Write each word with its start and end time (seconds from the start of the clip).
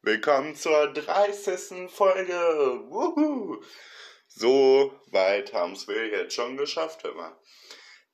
Willkommen 0.00 0.56
zur 0.56 0.94
30. 0.94 1.90
Folge. 1.90 2.32
Wuhu. 2.88 3.62
So 4.28 4.98
weit 5.08 5.52
haben 5.52 5.74
es 5.74 5.86
wir 5.86 6.06
jetzt 6.06 6.34
schon 6.34 6.56
geschafft, 6.56 7.04
immer. 7.04 7.38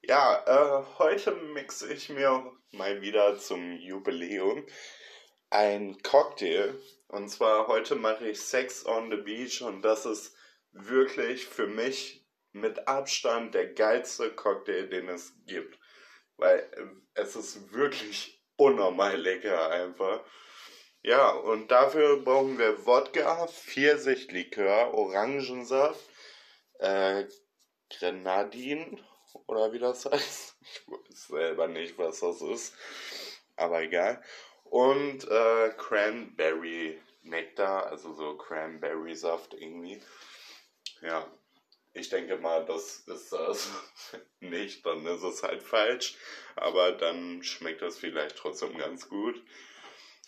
Ja, 0.00 0.42
äh, 0.46 0.84
heute 0.98 1.30
mixe 1.30 1.92
ich 1.92 2.08
mir 2.08 2.50
mal 2.72 3.00
wieder 3.02 3.38
zum 3.38 3.76
Jubiläum 3.76 4.66
ein 5.50 6.02
Cocktail. 6.02 6.74
Und 7.06 7.28
zwar 7.28 7.68
heute 7.68 7.94
mache 7.94 8.30
ich 8.30 8.40
Sex 8.40 8.84
on 8.84 9.12
the 9.12 9.18
Beach 9.18 9.62
und 9.62 9.82
das 9.82 10.06
ist 10.06 10.34
wirklich 10.72 11.46
für 11.46 11.68
mich 11.68 12.21
mit 12.52 12.86
Abstand 12.86 13.54
der 13.54 13.72
geilste 13.72 14.30
Cocktail, 14.30 14.88
den 14.88 15.08
es 15.08 15.34
gibt. 15.46 15.78
Weil 16.36 16.58
äh, 16.58 17.20
es 17.20 17.36
ist 17.36 17.72
wirklich 17.72 18.42
unnormal 18.56 19.16
lecker 19.16 19.70
einfach. 19.70 20.20
Ja, 21.02 21.30
und 21.30 21.70
dafür 21.70 22.22
brauchen 22.22 22.58
wir 22.58 22.86
Wodka, 22.86 23.48
Pfirsichlikör, 23.48 24.94
Orangensaft, 24.94 26.00
äh, 26.78 27.24
Grenadin 27.90 29.00
oder 29.46 29.72
wie 29.72 29.80
das 29.80 30.06
heißt. 30.10 30.56
Ich 30.62 30.88
weiß 30.88 31.26
selber 31.26 31.66
nicht, 31.66 31.98
was 31.98 32.20
das 32.20 32.40
ist, 32.40 32.74
aber 33.56 33.82
egal. 33.82 34.22
Und 34.64 35.28
äh, 35.28 35.70
Cranberry 35.76 37.00
Nektar, 37.22 37.86
also 37.86 38.12
so 38.14 38.36
Cranberry 38.36 39.14
Saft 39.14 39.54
irgendwie. 39.54 40.00
Ja, 41.00 41.26
ich 41.94 42.08
denke 42.08 42.36
mal, 42.38 42.64
das 42.64 43.00
ist 43.00 43.32
das 43.32 43.68
nicht, 44.40 44.84
dann 44.86 45.04
ist 45.06 45.22
es 45.22 45.42
halt 45.42 45.62
falsch. 45.62 46.16
Aber 46.56 46.92
dann 46.92 47.42
schmeckt 47.42 47.82
das 47.82 47.98
vielleicht 47.98 48.36
trotzdem 48.36 48.76
ganz 48.76 49.08
gut. 49.08 49.42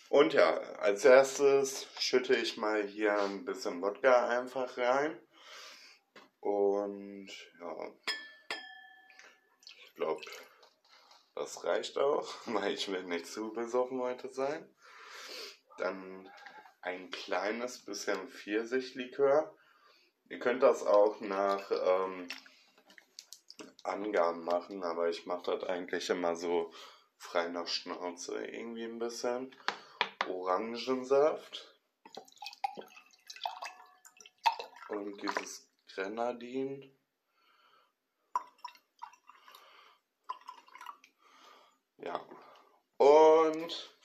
Und 0.09 0.33
ja, 0.33 0.57
als 0.77 1.03
erstes 1.03 1.87
schütte 1.99 2.35
ich 2.35 2.57
mal 2.57 2.83
hier 2.83 3.17
ein 3.19 3.43
bisschen 3.43 3.81
Wodka 3.81 4.27
einfach 4.29 4.77
rein. 4.77 5.19
Und 6.39 7.29
ja, 7.59 7.91
ich 9.65 9.95
glaube, 9.95 10.21
das 11.33 11.63
reicht 11.63 11.97
auch, 11.97 12.31
weil 12.45 12.73
ich 12.73 12.87
will 12.91 13.03
nicht 13.03 13.25
zu 13.25 13.51
besoffen 13.51 13.99
heute 14.01 14.31
sein. 14.31 14.69
Dann 15.77 16.31
ein 16.81 17.09
kleines 17.09 17.83
bisschen 17.83 18.29
Pfirsichlikör. 18.29 19.55
Ihr 20.27 20.39
könnt 20.39 20.63
das 20.63 20.85
auch 20.85 21.19
nach 21.21 21.69
ähm, 21.71 22.27
Angaben 23.83 24.43
machen, 24.43 24.83
aber 24.83 25.09
ich 25.09 25.25
mache 25.25 25.55
das 25.55 25.63
eigentlich 25.69 26.09
immer 26.09 26.35
so 26.35 26.73
frei 27.17 27.47
nach 27.47 27.67
Schnauze 27.67 28.43
irgendwie 28.45 28.83
ein 28.83 28.97
bisschen. 28.97 29.55
Orangensaft. 30.27 31.71
Und 34.89 35.21
dieses 35.21 35.67
Grenadin. 35.93 36.91
Ja. 41.97 42.19
Und 42.97 43.95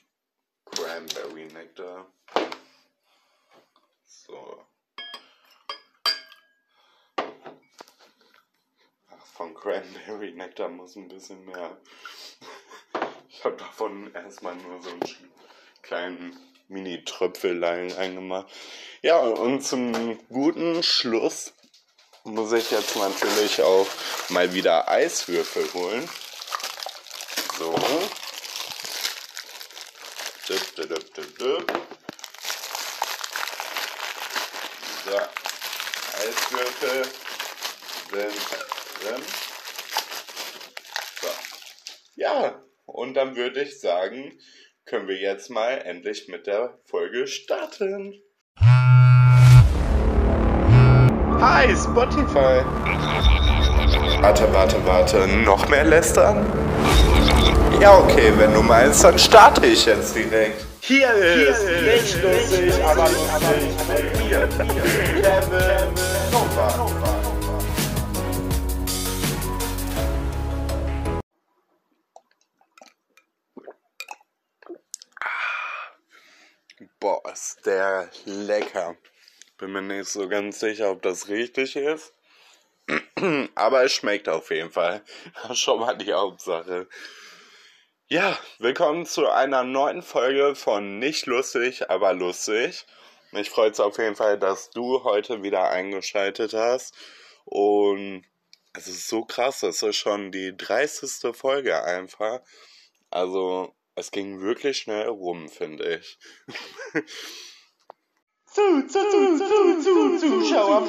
Cranberry 0.65 1.47
Nektar. 1.47 2.13
So. 4.05 4.70
Von 9.41 9.55
Cranberry 9.55 10.33
Nectar 10.33 10.69
muss 10.69 10.97
ein 10.97 11.09
bisschen 11.09 11.43
mehr. 11.47 11.75
Ich 13.31 13.43
habe 13.43 13.57
davon 13.57 14.13
erstmal 14.13 14.55
nur 14.57 14.83
so 14.83 14.91
einen 14.91 15.01
kleinen 15.81 16.39
Mini-Tröpfelein 16.69 17.91
eingemacht. 17.97 18.53
Ja, 19.01 19.17
und 19.17 19.63
zum 19.63 20.19
guten 20.29 20.83
Schluss 20.83 21.55
muss 22.25 22.53
ich 22.53 22.71
jetzt 22.71 22.97
natürlich 22.97 23.63
auch 23.63 23.87
mal 24.29 24.53
wieder 24.53 24.87
Eiswürfel 24.91 25.73
holen. 25.73 26.07
So. 27.59 27.75
Dip, 30.51 30.77
dip, 30.77 31.15
dip, 31.15 31.39
dip. 31.39 31.73
So. 35.07 35.17
Eiswürfel 36.19 37.05
sind 38.13 38.80
drin. 39.01 39.23
So. 41.21 41.29
Ja, 42.17 42.63
und 42.87 43.15
dann 43.15 43.37
würde 43.37 43.63
ich 43.63 43.81
sagen, 43.81 44.39
können 44.85 45.09
wir 45.09 45.17
jetzt 45.17 45.51
mal 45.51 45.83
endlich 45.85 46.29
mit 46.29 46.47
der 46.47 46.79
Folge 46.85 47.27
starten. 47.27 48.21
Hi, 51.41 51.75
Spotify. 51.75 52.65
Warte, 54.21 54.53
warte, 54.53 54.87
warte. 54.87 55.27
Noch 55.27 55.69
mehr 55.69 55.85
lästern? 55.85 56.45
Ja, 57.81 57.97
okay, 57.99 58.33
wenn 58.37 58.53
du 58.53 58.63
meinst, 58.63 59.03
dann 59.05 59.19
starte 59.19 59.67
ich 59.67 59.87
jetzt 59.87 60.15
direkt. 60.15 60.67
Hier 60.83 61.11
ist, 61.15 61.63
Hier 61.67 61.95
ist 61.97 62.15
nicht 62.15 62.23
lustig, 62.23 62.85
aber 62.85 63.09
lustig. 63.09 64.21
Hier, 64.29 64.49
Kevin 65.23 65.95
Nova. 66.31 67.00
Boah, 77.01 77.23
ist 77.33 77.65
der 77.65 78.11
lecker. 78.27 78.95
Bin 79.57 79.73
mir 79.73 79.81
nicht 79.81 80.11
so 80.11 80.29
ganz 80.29 80.61
sicher, 80.61 80.91
ob 80.91 81.01
das 81.01 81.29
richtig 81.29 81.75
ist. 81.75 82.13
Aber 83.55 83.85
es 83.85 83.93
schmeckt 83.95 84.29
auf 84.29 84.51
jeden 84.51 84.71
Fall. 84.71 85.03
Schon 85.55 85.81
mal 85.81 85.97
die 85.97 86.13
Hauptsache. 86.13 86.91
Ja, 88.09 88.39
willkommen 88.59 89.07
zu 89.07 89.31
einer 89.31 89.65
neuen 89.65 90.03
Folge 90.03 90.55
von 90.55 90.99
Nicht 90.99 91.25
lustig, 91.25 91.89
aber 91.89 92.13
lustig. 92.13 92.85
Mich 93.31 93.49
freut 93.49 93.73
es 93.73 93.81
auf 93.81 93.97
jeden 93.97 94.17
Fall, 94.17 94.39
dass 94.39 94.69
du 94.69 95.03
heute 95.03 95.43
wieder 95.43 95.71
eingeschaltet 95.71 96.53
hast. 96.53 96.95
Und 97.47 98.27
es 98.75 98.89
ist 98.89 99.09
so 99.09 99.25
krass, 99.25 99.63
es 99.63 99.83
ist 99.83 99.97
schon 99.97 100.33
die 100.33 100.55
30. 100.55 101.35
Folge 101.35 101.83
einfach. 101.83 102.41
Also 103.09 103.75
es 104.01 104.11
ging 104.11 104.41
wirklich 104.41 104.79
schnell 104.79 105.09
rum, 105.09 105.49
finde 105.49 105.97
ich. 105.97 106.19
zu, 108.47 108.87
zu, 108.89 108.99
zu, 108.99 109.39
zu, 109.39 109.83
zu, 109.83 110.19
Zuschauer, 110.19 110.89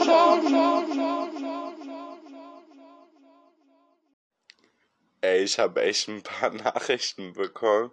Ey, 5.20 5.44
ich 5.44 5.60
habe 5.60 5.84
echt 5.84 6.08
ein 6.08 6.24
paar 6.24 6.50
Nachrichten 6.54 7.34
bekommen, 7.34 7.92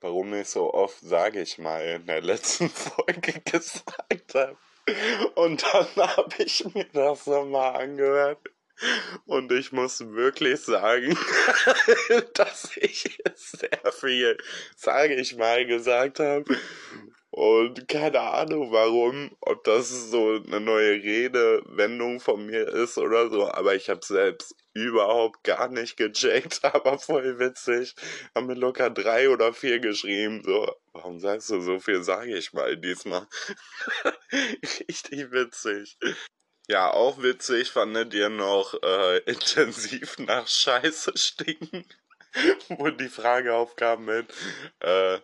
warum 0.00 0.34
ich 0.34 0.48
so 0.48 0.74
oft, 0.74 0.98
sage 1.00 1.40
ich 1.40 1.58
mal, 1.58 1.82
in 1.86 2.06
der 2.06 2.20
letzten 2.20 2.68
Folge 2.84 3.40
gesagt 3.40 4.34
habe. 4.34 4.58
Und 5.36 5.62
dann 5.62 5.88
habe 5.96 6.42
ich 6.42 6.64
mir 6.74 6.84
das 6.92 7.26
nochmal 7.26 7.76
angehört. 7.76 8.40
Und 9.24 9.52
ich 9.52 9.72
muss 9.72 10.00
wirklich 10.00 10.60
sagen, 10.60 11.16
dass 12.34 12.76
ich 12.76 13.18
sehr 13.34 13.92
viel, 13.92 14.36
sage 14.76 15.14
ich 15.14 15.36
mal, 15.36 15.66
gesagt 15.66 16.20
habe. 16.20 16.44
Und 17.30 17.86
keine 17.88 18.20
Ahnung 18.20 18.72
warum, 18.72 19.36
ob 19.40 19.62
das 19.64 19.90
so 20.10 20.40
eine 20.46 20.58
neue 20.58 21.02
Redewendung 21.02 22.18
von 22.18 22.46
mir 22.46 22.66
ist 22.66 22.96
oder 22.96 23.28
so, 23.28 23.50
aber 23.50 23.74
ich 23.74 23.90
habe 23.90 24.00
selbst 24.02 24.54
überhaupt 24.72 25.44
gar 25.44 25.68
nicht 25.68 25.96
gecheckt, 25.98 26.60
aber 26.64 26.98
voll 26.98 27.38
witzig. 27.38 27.94
Haben 28.34 28.46
mir 28.46 28.54
locker 28.54 28.88
drei 28.90 29.28
oder 29.28 29.52
vier 29.52 29.80
geschrieben, 29.80 30.42
so, 30.44 30.74
warum 30.92 31.20
sagst 31.20 31.50
du 31.50 31.60
so 31.60 31.78
viel, 31.78 32.02
sage 32.02 32.36
ich 32.36 32.52
mal 32.54 32.76
diesmal. 32.76 33.26
Richtig 34.32 35.30
witzig. 35.30 35.98
Ja, 36.68 36.90
auch 36.92 37.22
witzig 37.22 37.70
fandet 37.70 38.12
ihr 38.14 38.28
noch 38.28 38.74
äh, 38.82 39.18
intensiv 39.26 40.18
nach 40.18 40.46
Scheiße 40.48 41.12
stinken, 41.16 41.84
wo 42.68 42.88
die 42.90 43.08
Frage 43.08 43.54
aufkam 43.54 44.04
mit, 44.04 44.26
äh, 44.80 45.18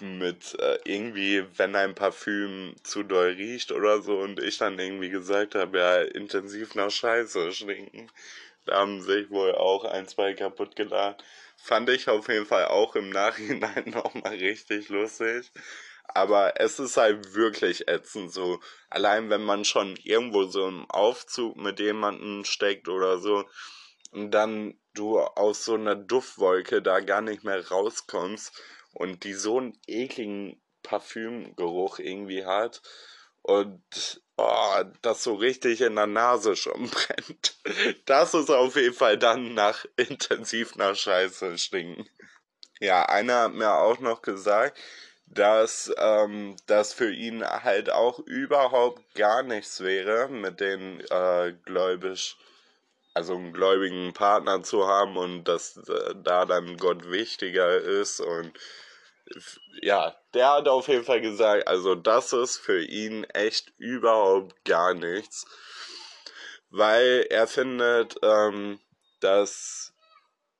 mit 0.00 0.58
äh, 0.58 0.78
irgendwie, 0.84 1.44
wenn 1.56 1.76
ein 1.76 1.94
Parfüm 1.94 2.74
zu 2.82 3.02
doll 3.04 3.30
riecht 3.32 3.72
oder 3.72 4.02
so 4.02 4.18
und 4.18 4.40
ich 4.40 4.58
dann 4.58 4.78
irgendwie 4.78 5.10
gesagt 5.10 5.54
habe, 5.54 5.78
ja, 5.78 6.02
intensiv 6.02 6.74
nach 6.74 6.90
Scheiße 6.90 7.52
stinken. 7.52 8.10
Da 8.66 8.78
haben 8.80 9.00
sich 9.02 9.30
wohl 9.30 9.54
auch 9.54 9.84
ein, 9.84 10.06
zwei 10.08 10.34
kaputt 10.34 10.76
geladen. 10.76 11.16
Fand 11.56 11.88
ich 11.90 12.08
auf 12.08 12.28
jeden 12.28 12.46
Fall 12.46 12.66
auch 12.66 12.96
im 12.96 13.10
Nachhinein 13.10 13.84
nochmal 13.90 14.34
richtig 14.34 14.88
lustig. 14.88 15.50
Aber 16.04 16.60
es 16.60 16.78
ist 16.78 16.96
halt 16.96 17.34
wirklich 17.34 17.88
ätzend 17.88 18.32
so. 18.32 18.60
Allein 18.90 19.30
wenn 19.30 19.42
man 19.44 19.64
schon 19.64 19.96
irgendwo 19.96 20.44
so 20.44 20.68
im 20.68 20.90
Aufzug 20.90 21.56
mit 21.56 21.80
jemandem 21.80 22.44
steckt 22.44 22.88
oder 22.88 23.18
so 23.18 23.44
und 24.10 24.30
dann 24.30 24.78
du 24.94 25.18
aus 25.18 25.64
so 25.64 25.74
einer 25.74 25.96
Duftwolke 25.96 26.82
da 26.82 27.00
gar 27.00 27.22
nicht 27.22 27.44
mehr 27.44 27.66
rauskommst 27.66 28.52
und 28.92 29.24
die 29.24 29.32
so 29.32 29.58
einen 29.58 29.78
ekligen 29.86 30.60
Parfümgeruch 30.82 31.98
irgendwie 31.98 32.44
hat 32.44 32.82
und 33.42 34.22
oh, 34.36 34.82
das 35.02 35.22
so 35.22 35.34
richtig 35.34 35.80
in 35.80 35.96
der 35.96 36.06
Nase 36.06 36.56
schon 36.56 36.90
brennt. 36.90 37.56
Das 38.06 38.34
ist 38.34 38.50
auf 38.50 38.76
jeden 38.76 38.94
Fall 38.94 39.18
dann 39.18 39.54
nach 39.54 39.84
intensiv 39.96 40.76
nach 40.76 40.94
Scheiße 40.94 41.58
stinken. 41.58 42.08
Ja, 42.80 43.04
einer 43.06 43.42
hat 43.42 43.54
mir 43.54 43.74
auch 43.74 44.00
noch 44.00 44.22
gesagt, 44.22 44.78
dass 45.34 45.90
ähm, 45.96 46.56
das 46.66 46.92
für 46.92 47.10
ihn 47.10 47.44
halt 47.44 47.90
auch 47.90 48.18
überhaupt 48.20 49.14
gar 49.14 49.42
nichts 49.42 49.80
wäre, 49.80 50.28
mit 50.28 50.60
den 50.60 51.00
äh, 51.10 51.54
gläubig, 51.64 52.36
also 53.14 53.34
einen 53.34 53.52
gläubigen 53.54 54.12
Partner 54.12 54.62
zu 54.62 54.86
haben 54.86 55.16
und 55.16 55.44
dass 55.44 55.78
äh, 55.88 56.14
da 56.22 56.44
dann 56.44 56.76
Gott 56.76 57.10
wichtiger 57.10 57.78
ist 57.78 58.20
und 58.20 58.52
ja, 59.80 60.14
der 60.34 60.52
hat 60.52 60.68
auf 60.68 60.88
jeden 60.88 61.04
Fall 61.04 61.22
gesagt, 61.22 61.66
also 61.66 61.94
das 61.94 62.34
ist 62.34 62.58
für 62.58 62.82
ihn 62.84 63.24
echt 63.24 63.72
überhaupt 63.78 64.64
gar 64.66 64.92
nichts, 64.92 65.46
weil 66.68 67.26
er 67.30 67.46
findet, 67.46 68.16
ähm, 68.22 68.80
dass 69.20 69.94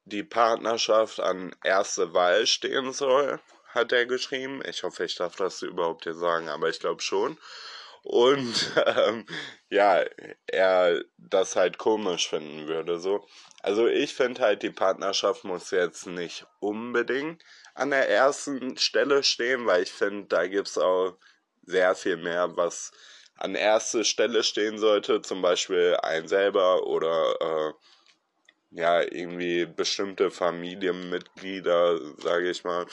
die 0.04 0.22
Partnerschaft 0.22 1.20
an 1.20 1.54
erste 1.62 2.14
Wahl 2.14 2.46
stehen 2.46 2.92
soll, 2.92 3.38
hat 3.74 3.92
er 3.92 4.06
geschrieben. 4.06 4.62
Ich 4.68 4.82
hoffe, 4.82 5.04
ich 5.04 5.16
darf 5.16 5.36
das 5.36 5.62
überhaupt 5.62 6.04
hier 6.04 6.14
sagen, 6.14 6.48
aber 6.48 6.68
ich 6.68 6.80
glaube 6.80 7.02
schon. 7.02 7.38
Und 8.02 8.72
ähm, 8.86 9.26
ja, 9.70 10.04
er 10.46 11.02
das 11.18 11.56
halt 11.56 11.78
komisch 11.78 12.28
finden 12.28 12.68
würde. 12.68 12.98
So. 12.98 13.26
Also 13.62 13.86
ich 13.86 14.14
finde 14.14 14.42
halt, 14.42 14.62
die 14.62 14.70
Partnerschaft 14.70 15.44
muss 15.44 15.70
jetzt 15.70 16.06
nicht 16.06 16.46
unbedingt 16.60 17.42
an 17.74 17.90
der 17.90 18.08
ersten 18.08 18.76
Stelle 18.76 19.22
stehen, 19.22 19.66
weil 19.66 19.82
ich 19.82 19.92
finde, 19.92 20.26
da 20.28 20.46
gibt 20.46 20.68
es 20.68 20.78
auch 20.78 21.16
sehr 21.64 21.94
viel 21.94 22.16
mehr, 22.16 22.56
was 22.56 22.90
an 23.36 23.54
erster 23.54 24.04
Stelle 24.04 24.42
stehen 24.42 24.78
sollte, 24.78 25.22
zum 25.22 25.42
Beispiel 25.42 25.96
ein 26.02 26.28
selber 26.28 26.86
oder 26.86 27.36
äh, 27.40 27.72
ja, 28.74 29.00
irgendwie 29.02 29.66
bestimmte 29.66 30.30
Familienmitglieder, 30.30 31.98
sage 32.18 32.50
ich 32.50 32.64
mal, 32.64 32.86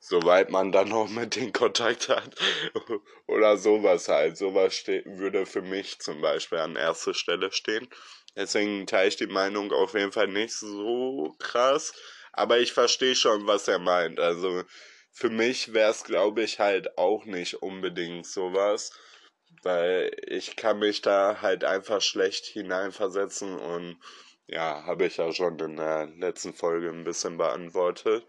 soweit 0.00 0.50
man 0.50 0.72
dann 0.72 0.88
noch 0.88 1.08
mit 1.08 1.36
den 1.36 1.52
Kontakt 1.52 2.08
hat 2.08 2.34
oder 3.28 3.56
sowas 3.58 4.08
halt. 4.08 4.36
Sowas 4.36 4.86
würde 4.86 5.46
für 5.46 5.62
mich 5.62 6.00
zum 6.00 6.20
Beispiel 6.22 6.58
an 6.58 6.74
erster 6.74 7.14
Stelle 7.14 7.52
stehen. 7.52 7.88
Deswegen 8.34 8.86
teile 8.86 9.08
ich 9.08 9.16
die 9.16 9.26
Meinung 9.26 9.72
auf 9.72 9.94
jeden 9.94 10.12
Fall 10.12 10.28
nicht 10.28 10.54
so 10.54 11.34
krass. 11.38 11.92
Aber 12.32 12.58
ich 12.58 12.72
verstehe 12.72 13.14
schon, 13.14 13.46
was 13.46 13.68
er 13.68 13.78
meint. 13.78 14.18
Also 14.18 14.64
für 15.12 15.30
mich 15.30 15.74
wäre 15.74 15.90
es, 15.90 16.04
glaube 16.04 16.42
ich, 16.42 16.58
halt 16.58 16.96
auch 16.96 17.26
nicht 17.26 17.62
unbedingt 17.62 18.26
sowas. 18.26 18.92
Weil 19.62 20.16
ich 20.26 20.56
kann 20.56 20.78
mich 20.78 21.02
da 21.02 21.42
halt 21.42 21.64
einfach 21.64 22.00
schlecht 22.00 22.46
hineinversetzen 22.46 23.58
und 23.58 23.98
ja, 24.46 24.84
habe 24.86 25.06
ich 25.06 25.18
ja 25.18 25.32
schon 25.32 25.58
in 25.58 25.76
der 25.76 26.06
letzten 26.16 26.54
Folge 26.54 26.88
ein 26.88 27.04
bisschen 27.04 27.36
beantwortet. 27.36 28.24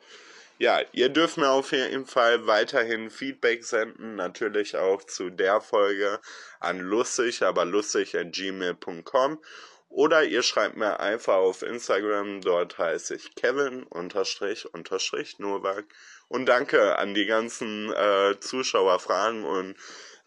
Ja, 0.62 0.80
ihr 0.92 1.10
dürft 1.10 1.38
mir 1.38 1.50
auf 1.50 1.72
jeden 1.72 2.06
Fall 2.06 2.46
weiterhin 2.46 3.10
Feedback 3.10 3.63
senden, 3.63 4.13
natürlich 4.13 4.78
auch 4.78 5.04
zu 5.04 5.31
der 5.31 5.60
Folge 5.60 6.19
an 6.60 6.80
lustig, 6.80 7.42
aber 7.42 7.66
lustig 7.66 8.16
at 8.16 8.31
gmail.com 8.31 9.40
oder 9.90 10.24
ihr 10.24 10.44
schreibt 10.44 10.78
mir 10.78 11.00
einfach 11.00 11.34
auf 11.34 11.63
Instagram, 11.63 12.42
dort 12.42 12.78
heiße 12.78 13.16
ich 13.16 13.34
Kevin 13.34 13.81
unterstrich 13.81 14.72
unterstrich 14.72 15.40
Novak. 15.40 15.86
Und 16.28 16.46
danke 16.46 16.96
an 17.00 17.16
die 17.16 17.25
ganzen 17.25 17.92
äh, 17.94 18.40
Zuschauerfragen 18.40 19.44
und 19.44 19.75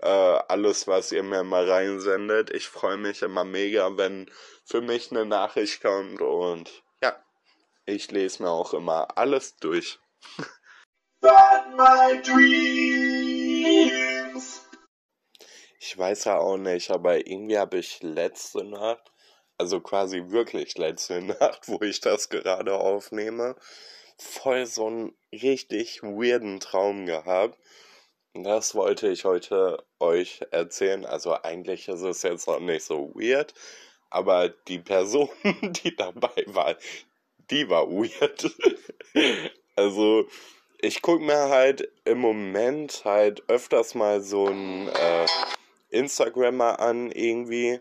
äh, 0.01 0.09
alles, 0.09 0.89
was 0.89 1.13
ihr 1.13 1.23
mir 1.23 1.45
mal 1.45 1.71
reinsendet. 1.71 2.53
Ich 2.53 2.67
freue 2.67 2.97
mich 2.97 3.23
immer 3.23 3.45
mega, 3.45 3.97
wenn 3.97 4.29
für 4.65 4.81
mich 4.81 5.13
eine 5.13 5.27
Nachricht 5.27 5.81
kommt 5.81 6.21
und 6.21 6.83
ja, 7.01 7.15
ich 7.87 8.11
lese 8.11 8.43
mir 8.43 8.51
auch 8.51 8.75
immer 8.75 9.17
alles 9.17 9.59
durch. 9.59 10.01
Ich 15.79 15.99
weiß 15.99 16.25
ja 16.25 16.39
auch 16.39 16.57
nicht, 16.57 16.91
aber 16.91 17.27
irgendwie 17.27 17.59
habe 17.59 17.79
ich 17.79 18.03
letzte 18.03 18.65
Nacht 18.65 19.13
also 19.59 19.81
quasi 19.81 20.31
wirklich 20.31 20.77
letzte 20.79 21.23
Nacht, 21.41 21.69
wo 21.69 21.81
ich 21.83 22.01
das 22.01 22.29
gerade 22.29 22.75
aufnehme, 22.75 23.57
voll 24.19 24.67
so 24.67 24.87
einen 24.87 25.17
richtig 25.33 26.03
weirden 26.03 26.61
Traum 26.61 27.07
gehabt. 27.07 27.59
Das 28.35 28.75
wollte 28.75 29.09
ich 29.09 29.25
heute 29.25 29.85
euch 30.01 30.41
erzählen. 30.51 31.07
Also 31.07 31.35
eigentlich 31.43 31.89
ist 31.89 32.03
es 32.03 32.23
jetzt 32.23 32.49
noch 32.49 32.61
nicht 32.61 32.85
so 32.85 33.13
weird, 33.15 33.55
aber 34.11 34.49
die 34.49 34.81
Person, 34.81 35.29
die 35.63 35.95
dabei 35.95 36.45
war, 36.47 36.77
die 37.51 37.69
war 37.69 37.89
weird. 37.89 38.51
also 39.77 40.29
ich 40.79 41.03
gucke 41.03 41.25
mir 41.25 41.49
halt 41.49 41.91
im 42.05 42.19
Moment 42.19 43.05
halt 43.05 43.49
öfters 43.49 43.95
mal 43.95 44.21
so 44.21 44.47
ein 44.47 44.89
äh, 44.89 45.27
Instagrammer 45.91 46.81
an 46.81 47.11
irgendwie 47.11 47.81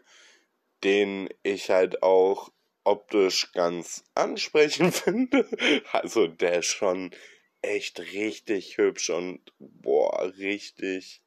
den 0.83 1.29
ich 1.43 1.69
halt 1.69 2.03
auch 2.03 2.51
optisch 2.83 3.51
ganz 3.53 4.03
ansprechend 4.15 4.93
finde. 4.95 5.47
Also 5.91 6.27
der 6.27 6.59
ist 6.59 6.67
schon 6.67 7.11
echt 7.61 7.99
richtig 7.99 8.77
hübsch 8.77 9.09
und 9.09 9.39
boah, 9.59 10.31
richtig. 10.37 11.21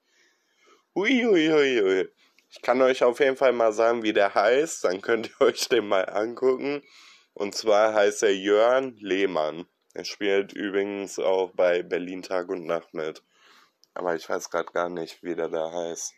Uiuiui. 0.94 2.08
Ich 2.50 2.62
kann 2.62 2.80
euch 2.82 3.02
auf 3.02 3.20
jeden 3.20 3.36
Fall 3.36 3.52
mal 3.52 3.72
sagen, 3.72 4.02
wie 4.02 4.12
der 4.12 4.34
heißt, 4.34 4.84
dann 4.84 5.00
könnt 5.00 5.30
ihr 5.30 5.46
euch 5.46 5.68
den 5.68 5.88
mal 5.88 6.08
angucken. 6.08 6.82
Und 7.32 7.54
zwar 7.54 7.92
heißt 7.94 8.22
er 8.22 8.34
Jörn 8.34 8.96
Lehmann. 8.98 9.66
Er 9.96 10.04
spielt 10.04 10.52
übrigens 10.52 11.18
auch 11.18 11.52
bei 11.54 11.82
Berlin 11.82 12.20
Tag 12.20 12.50
und 12.50 12.66
Nacht 12.66 12.92
mit. 12.92 13.22
Aber 13.94 14.14
ich 14.14 14.28
weiß 14.28 14.50
gerade 14.50 14.70
gar 14.70 14.90
nicht, 14.90 15.22
wie 15.22 15.34
der 15.34 15.48
da 15.48 15.72
heißt. 15.72 16.12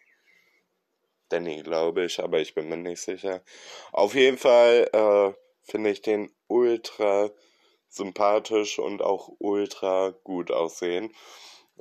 Danny, 1.28 1.62
glaube 1.62 2.04
ich, 2.04 2.18
aber 2.18 2.40
ich 2.40 2.56
bin 2.56 2.68
mir 2.68 2.76
nicht 2.76 3.00
sicher. 3.00 3.40
Auf 3.92 4.16
jeden 4.16 4.36
Fall 4.36 4.90
äh, 4.92 5.32
finde 5.62 5.90
ich 5.90 6.02
den 6.02 6.34
ultra 6.48 7.30
sympathisch 7.88 8.80
und 8.80 9.00
auch 9.00 9.30
ultra 9.38 10.12
gut 10.24 10.50
aussehen. 10.50 11.14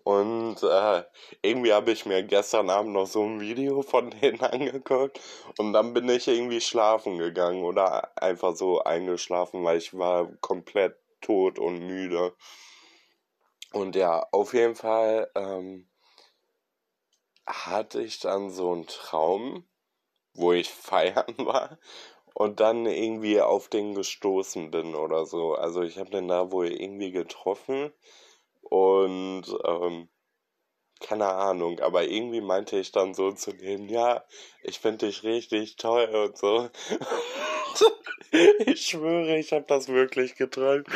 Und 0.03 0.61
äh, 0.61 1.03
irgendwie 1.41 1.73
habe 1.73 1.89
ich 1.89 2.05
mir 2.05 2.21
gestern 2.21 2.69
Abend 2.69 2.93
noch 2.93 3.07
so 3.07 3.23
ein 3.23 3.39
Video 3.39 3.81
von 3.81 4.11
denen 4.21 4.41
angeguckt 4.41 5.19
und 5.57 5.73
dann 5.73 5.95
bin 5.95 6.07
ich 6.09 6.27
irgendwie 6.27 6.61
schlafen 6.61 7.17
gegangen 7.17 7.63
oder 7.63 8.11
einfach 8.21 8.55
so 8.55 8.83
eingeschlafen, 8.83 9.63
weil 9.63 9.79
ich 9.79 9.97
war 9.97 10.31
komplett 10.41 10.95
tot 11.21 11.59
und 11.59 11.79
müde. 11.85 12.35
Und 13.73 13.95
ja, 13.95 14.25
auf 14.31 14.53
jeden 14.53 14.75
Fall 14.75 15.29
ähm, 15.35 15.89
hatte 17.45 18.01
ich 18.01 18.19
dann 18.19 18.49
so 18.49 18.71
einen 18.71 18.87
Traum, 18.87 19.67
wo 20.33 20.53
ich 20.53 20.69
feiern 20.73 21.35
war 21.37 21.79
und 22.33 22.59
dann 22.59 22.85
irgendwie 22.85 23.41
auf 23.41 23.67
den 23.67 23.95
gestoßen 23.95 24.71
bin 24.71 24.95
oder 24.95 25.25
so. 25.25 25.55
Also 25.55 25.81
ich 25.81 25.97
habe 25.97 26.11
den 26.11 26.27
da 26.27 26.51
wohl 26.51 26.67
irgendwie 26.67 27.11
getroffen 27.11 27.91
und 28.61 29.45
ähm, 29.65 30.09
keine 30.99 31.27
Ahnung, 31.27 31.79
aber 31.79 32.05
irgendwie 32.05 32.41
meinte 32.41 32.77
ich 32.79 32.91
dann 32.91 33.13
so 33.13 33.31
zu 33.31 33.53
dem, 33.53 33.87
ja, 33.87 34.23
ich 34.63 34.79
finde 34.79 35.07
dich 35.07 35.23
richtig 35.23 35.75
toll 35.77 36.05
und 36.05 36.37
so. 36.37 36.69
ich 38.65 38.87
schwöre, 38.87 39.37
ich 39.37 39.53
habe 39.53 39.65
das 39.67 39.87
wirklich 39.87 40.35
geträumt. 40.35 40.87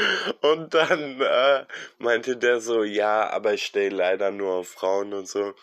Und 0.42 0.74
dann 0.74 1.22
äh, 1.22 1.66
meinte 2.00 2.38
der 2.38 2.60
so, 2.62 2.84
ja, 2.84 3.30
aber 3.30 3.54
ich 3.54 3.66
stehe 3.66 3.90
leider 3.90 4.32
nur 4.32 4.54
auf 4.54 4.68
Frauen 4.70 5.14
und 5.14 5.28
so 5.28 5.54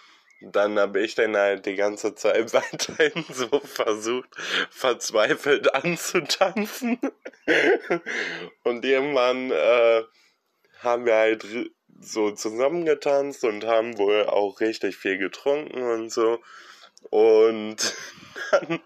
dann 0.40 0.78
habe 0.78 1.00
ich 1.00 1.14
dann 1.14 1.36
halt 1.36 1.66
die 1.66 1.74
ganze 1.74 2.14
Zeit 2.14 2.52
weiterhin 2.52 3.24
so 3.28 3.48
versucht, 3.60 4.28
verzweifelt 4.70 5.74
anzutanzen. 5.74 6.98
und 8.64 8.84
irgendwann 8.84 9.50
äh, 9.50 10.02
haben 10.80 11.06
wir 11.06 11.16
halt 11.16 11.44
so 12.00 12.30
zusammengetanzt 12.30 13.42
und 13.44 13.64
haben 13.64 13.98
wohl 13.98 14.26
auch 14.26 14.60
richtig 14.60 14.96
viel 14.96 15.18
getrunken 15.18 15.82
und 15.82 16.10
so. 16.10 16.38
Und 17.10 17.76
dann 18.50 18.80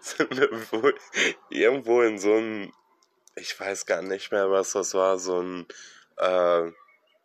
sind 0.00 0.36
wir 0.36 0.72
wohl 0.72 0.94
irgendwo 1.50 2.02
in 2.02 2.18
so 2.18 2.34
einem, 2.34 2.72
ich 3.36 3.58
weiß 3.58 3.86
gar 3.86 4.02
nicht 4.02 4.32
mehr, 4.32 4.50
was 4.50 4.72
das 4.72 4.94
war, 4.94 5.18
so 5.18 5.40
ein 5.40 5.66
äh, 6.16 6.70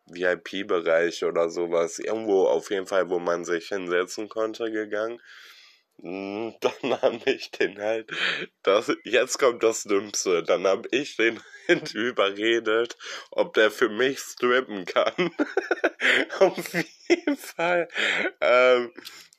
VIP-Bereich 0.08 1.24
oder 1.24 1.50
sowas, 1.50 2.00
irgendwo 2.00 2.48
auf 2.48 2.70
jeden 2.70 2.88
Fall, 2.88 3.10
wo 3.10 3.20
man 3.20 3.46
sich 3.46 3.70
hinsetzen 3.70 4.29
konnte, 4.29 4.72
gegangen. 4.72 5.22
Hm, 6.01 6.55
dann 6.62 7.01
habe 7.01 7.32
ich 7.32 7.51
den 7.51 7.79
halt, 7.79 8.12
das, 8.63 8.91
jetzt 9.03 9.39
kommt 9.39 9.63
das 9.63 9.84
Dümmste, 9.84 10.44
dann 10.44 10.67
habe 10.67 10.88
ich 10.91 11.15
den 11.15 11.39
halt 11.67 11.94
überredet, 11.94 12.98
ob 13.32 13.53
der 13.53 13.72
für 13.72 13.89
mich 13.89 14.20
strippen 14.20 14.86
kann. 14.86 15.32
Auf 16.39 16.74
jeden 17.08 17.38
Fall 17.38 17.88
ähm, 18.41 18.91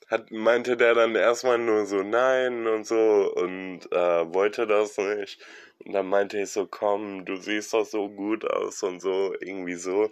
hat, 0.07 0.31
meinte 0.31 0.77
der 0.77 0.93
dann 0.93 1.15
erstmal 1.15 1.57
nur 1.57 1.85
so 1.85 2.03
nein 2.03 2.67
und 2.67 2.85
so 2.85 3.33
und 3.35 3.91
äh, 3.91 4.33
wollte 4.33 4.67
das 4.67 4.97
nicht. 4.97 5.39
Und 5.79 5.93
dann 5.93 6.07
meinte 6.07 6.39
ich 6.39 6.51
so, 6.51 6.65
komm, 6.67 7.25
du 7.25 7.35
siehst 7.37 7.73
doch 7.73 7.85
so 7.85 8.09
gut 8.09 8.45
aus 8.45 8.83
und 8.83 9.01
so, 9.01 9.33
irgendwie 9.39 9.75
so. 9.75 10.11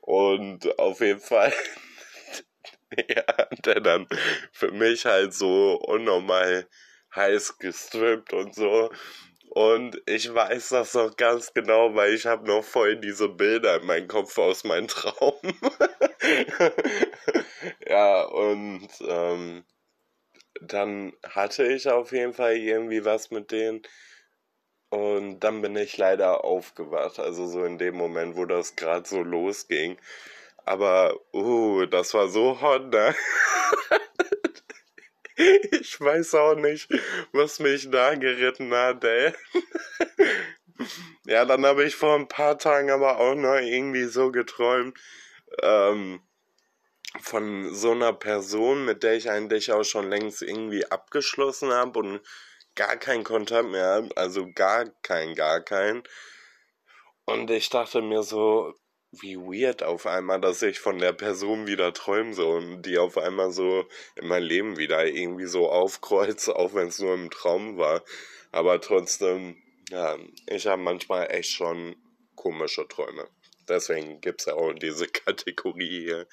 Und 0.00 0.78
auf 0.78 1.00
jeden 1.00 1.20
Fall 1.20 1.52
ja, 3.08 3.24
der 3.64 3.80
dann 3.80 4.06
für 4.52 4.70
mich 4.72 5.04
halt 5.04 5.34
so 5.34 5.74
unnormal 5.76 6.66
heiß 7.14 7.58
gestrippt 7.58 8.32
und 8.32 8.54
so. 8.54 8.90
Und 9.50 10.00
ich 10.06 10.32
weiß 10.32 10.70
das 10.70 10.94
noch 10.94 11.16
ganz 11.16 11.52
genau, 11.54 11.94
weil 11.94 12.14
ich 12.14 12.26
habe 12.26 12.46
noch 12.46 12.62
voll 12.62 12.96
diese 12.96 13.28
Bilder 13.28 13.80
in 13.80 13.86
meinem 13.86 14.08
Kopf 14.08 14.36
aus 14.38 14.64
meinem 14.64 14.88
Traum. 14.88 15.34
ja, 17.86 18.22
und 18.24 18.88
ähm, 19.00 19.64
dann 20.60 21.12
hatte 21.26 21.64
ich 21.66 21.88
auf 21.88 22.12
jeden 22.12 22.34
Fall 22.34 22.56
irgendwie 22.56 23.04
was 23.04 23.30
mit 23.30 23.50
denen. 23.52 23.82
Und 24.90 25.40
dann 25.40 25.60
bin 25.62 25.76
ich 25.76 25.96
leider 25.98 26.44
aufgewacht, 26.44 27.18
also 27.18 27.46
so 27.46 27.64
in 27.64 27.78
dem 27.78 27.96
Moment, 27.96 28.36
wo 28.36 28.46
das 28.46 28.74
gerade 28.76 29.06
so 29.08 29.22
losging. 29.22 29.98
Aber, 30.64 31.14
uh, 31.34 31.86
das 31.86 32.14
war 32.14 32.28
so 32.28 32.60
hot, 32.60 32.88
ne? 32.90 33.14
ich 35.70 36.00
weiß 36.00 36.34
auch 36.34 36.56
nicht, 36.56 36.88
was 37.32 37.60
mich 37.60 37.90
da 37.90 38.14
geritten 38.14 38.72
hat, 38.74 39.04
ey. 39.04 39.32
ja, 41.26 41.44
dann 41.44 41.64
habe 41.64 41.84
ich 41.84 41.94
vor 41.94 42.16
ein 42.16 42.28
paar 42.28 42.58
Tagen 42.58 42.90
aber 42.90 43.18
auch 43.18 43.34
noch 43.34 43.56
irgendwie 43.56 44.04
so 44.04 44.32
geträumt, 44.32 44.98
ähm, 45.62 46.20
von 47.20 47.74
so 47.74 47.92
einer 47.92 48.12
Person, 48.12 48.84
mit 48.84 49.02
der 49.02 49.14
ich 49.14 49.30
eigentlich 49.30 49.72
auch 49.72 49.84
schon 49.84 50.10
längst 50.10 50.42
irgendwie 50.42 50.84
abgeschlossen 50.86 51.72
habe 51.72 51.98
und 52.00 52.20
gar 52.74 52.96
keinen 52.96 53.24
Kontakt 53.24 53.68
mehr 53.68 53.86
habe, 53.86 54.16
also 54.16 54.50
gar 54.52 54.86
kein, 55.02 55.34
gar 55.34 55.60
kein. 55.60 56.02
Und 57.24 57.50
ich 57.50 57.70
dachte 57.70 58.02
mir 58.02 58.22
so, 58.22 58.74
wie 59.12 59.36
weird 59.36 59.82
auf 59.82 60.06
einmal, 60.06 60.40
dass 60.40 60.62
ich 60.62 60.80
von 60.80 60.98
der 60.98 61.12
Person 61.12 61.66
wieder 61.66 61.92
träume 61.92 62.34
so 62.34 62.50
und 62.50 62.82
die 62.82 62.98
auf 62.98 63.16
einmal 63.16 63.50
so 63.52 63.86
in 64.16 64.28
mein 64.28 64.42
Leben 64.42 64.76
wieder 64.76 65.06
irgendwie 65.06 65.46
so 65.46 65.68
aufkreuzt, 65.68 66.48
auch 66.54 66.74
wenn 66.74 66.88
es 66.88 66.98
nur 66.98 67.14
im 67.14 67.30
Traum 67.30 67.78
war. 67.78 68.02
Aber 68.52 68.80
trotzdem, 68.80 69.56
ja, 69.90 70.16
ich 70.46 70.66
habe 70.66 70.82
manchmal 70.82 71.30
echt 71.30 71.50
schon 71.50 71.96
komische 72.34 72.86
Träume. 72.86 73.28
Deswegen 73.68 74.20
gibt 74.20 74.40
es 74.40 74.46
ja 74.46 74.54
auch 74.54 74.72
diese 74.72 75.06
Kategorie 75.08 76.00
hier. 76.00 76.26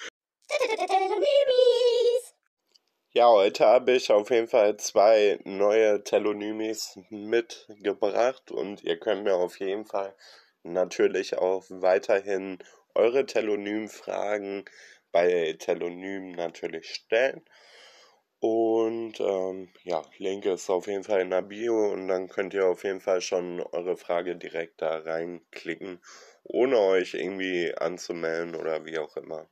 Ja, 3.14 3.30
heute 3.30 3.66
habe 3.66 3.94
ich 3.94 4.12
auf 4.12 4.30
jeden 4.30 4.50
Fall 4.50 4.76
zwei 4.76 5.40
neue 5.46 6.04
Telonymis 6.04 7.00
mitgebracht 7.10 8.52
und 8.52 8.84
ihr 8.84 9.00
könnt 9.00 9.24
mir 9.24 9.36
auf 9.36 9.60
jeden 9.60 9.86
Fall 9.86 10.14
natürlich 10.66 11.38
auch 11.38 11.66
weiterhin 11.70 12.60
eure 12.94 13.26
Telonym-Fragen 13.26 14.66
bei 15.12 15.56
Telonym 15.60 16.32
natürlich 16.34 16.90
stellen. 16.90 17.42
Und 18.40 19.20
ähm, 19.20 19.70
ja, 19.84 20.04
Link 20.18 20.46
ist 20.46 20.70
auf 20.70 20.88
jeden 20.88 21.04
Fall 21.04 21.22
in 21.22 21.30
der 21.30 21.42
Bio 21.42 21.92
und 21.92 22.08
dann 22.08 22.28
könnt 22.28 22.54
ihr 22.54 22.68
auf 22.68 22.84
jeden 22.84 23.00
Fall 23.00 23.22
schon 23.22 23.62
eure 23.62 23.98
Frage 23.98 24.36
direkt 24.36 24.82
da 24.82 24.98
reinklicken, 25.00 26.00
ohne 26.44 26.78
euch 26.78 27.14
irgendwie 27.14 27.74
anzumelden 27.76 28.56
oder 28.56 28.86
wie 28.86 29.00
auch 29.00 29.16
immer. 29.18 29.48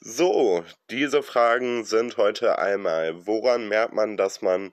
So, 0.00 0.64
diese 0.90 1.22
Fragen 1.22 1.84
sind 1.84 2.16
heute 2.16 2.58
einmal, 2.58 3.26
woran 3.26 3.68
merkt 3.68 3.92
man, 3.92 4.16
dass 4.16 4.40
man 4.40 4.72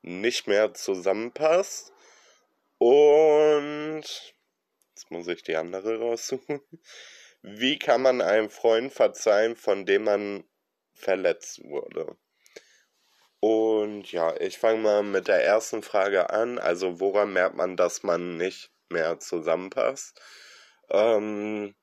nicht 0.00 0.46
mehr 0.46 0.72
zusammenpasst? 0.72 1.92
Und 2.78 4.31
Jetzt 5.02 5.10
muss 5.10 5.26
ich 5.26 5.42
die 5.42 5.56
andere 5.56 5.98
raussuchen. 5.98 6.60
Wie 7.42 7.76
kann 7.76 8.02
man 8.02 8.20
einem 8.20 8.50
Freund 8.50 8.92
verzeihen, 8.92 9.56
von 9.56 9.84
dem 9.84 10.04
man 10.04 10.44
verletzt 10.94 11.60
wurde? 11.64 12.16
Und 13.40 14.12
ja, 14.12 14.36
ich 14.40 14.58
fange 14.58 14.78
mal 14.78 15.02
mit 15.02 15.26
der 15.26 15.44
ersten 15.44 15.82
Frage 15.82 16.30
an. 16.30 16.60
Also 16.60 17.00
woran 17.00 17.32
merkt 17.32 17.56
man, 17.56 17.76
dass 17.76 18.04
man 18.04 18.36
nicht 18.36 18.70
mehr 18.90 19.18
zusammenpasst? 19.18 20.20
Ähm, 20.88 21.74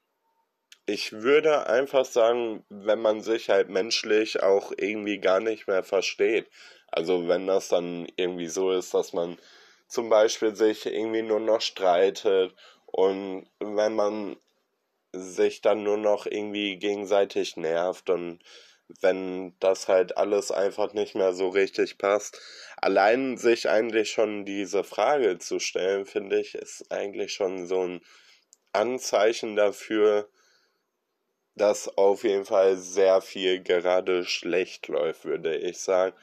ich 0.86 1.12
würde 1.12 1.68
einfach 1.68 2.06
sagen, 2.06 2.64
wenn 2.70 3.02
man 3.02 3.20
sich 3.20 3.50
halt 3.50 3.68
menschlich 3.68 4.42
auch 4.42 4.72
irgendwie 4.78 5.20
gar 5.20 5.42
nicht 5.42 5.68
mehr 5.68 5.84
versteht. 5.84 6.50
Also 6.88 7.28
wenn 7.28 7.48
das 7.48 7.68
dann 7.68 8.08
irgendwie 8.16 8.48
so 8.48 8.72
ist, 8.72 8.94
dass 8.94 9.12
man 9.12 9.38
zum 9.90 10.08
Beispiel 10.08 10.56
sich 10.56 10.86
irgendwie 10.86 11.24
nur 11.24 11.42
noch 11.42 11.60
streitet 11.60 12.56
und 12.91 13.50
wenn 13.60 13.96
man 13.96 14.38
sich 15.12 15.62
dann 15.62 15.84
nur 15.84 15.98
noch 15.98 16.25
irgendwie 16.25 16.77
gegenseitig 16.77 17.58
nervt 17.58 18.10
und 18.10 18.39
wenn 19.01 19.55
das 19.60 19.88
halt 19.88 20.17
alles 20.17 20.51
einfach 20.51 20.93
nicht 20.93 21.15
mehr 21.15 21.34
so 21.34 21.50
richtig 21.50 21.98
passt. 21.98 22.41
Allein 22.77 23.38
sich 23.38 23.69
eigentlich 23.69 24.12
schon 24.12 24.46
diese 24.46 24.84
Frage 24.84 25.38
zu 25.38 25.60
stellen, 25.60 26.05
finde 26.05 26.39
ich, 26.39 26.55
ist 26.55 26.91
eigentlich 26.91 27.34
schon 27.34 27.67
so 27.67 27.86
ein 27.86 28.01
Anzeichen 28.74 29.55
dafür, 29.55 30.29
dass 31.55 31.98
auf 31.98 32.24
jeden 32.24 32.46
Fall 32.46 32.77
sehr 32.77 33.22
viel 33.22 33.62
gerade 33.62 34.25
schlecht 34.25 34.88
läuft, 34.88 35.25
würde 35.25 35.55
ich 35.58 35.79
sagen. 35.79 36.15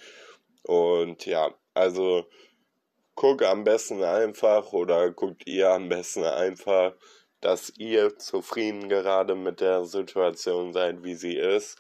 Und 0.62 1.26
ja, 1.26 1.54
also 1.74 2.28
guck 3.16 3.42
am 3.42 3.64
besten 3.64 4.04
einfach 4.04 4.72
oder 4.72 5.10
guckt 5.10 5.46
ihr 5.46 5.70
am 5.70 5.88
besten 5.88 6.24
einfach, 6.24 6.94
dass 7.40 7.72
ihr 7.76 8.16
zufrieden 8.18 8.88
gerade 8.88 9.34
mit 9.34 9.60
der 9.60 9.84
Situation 9.84 10.72
seid, 10.72 11.02
wie 11.02 11.14
sie 11.14 11.36
ist. 11.36 11.78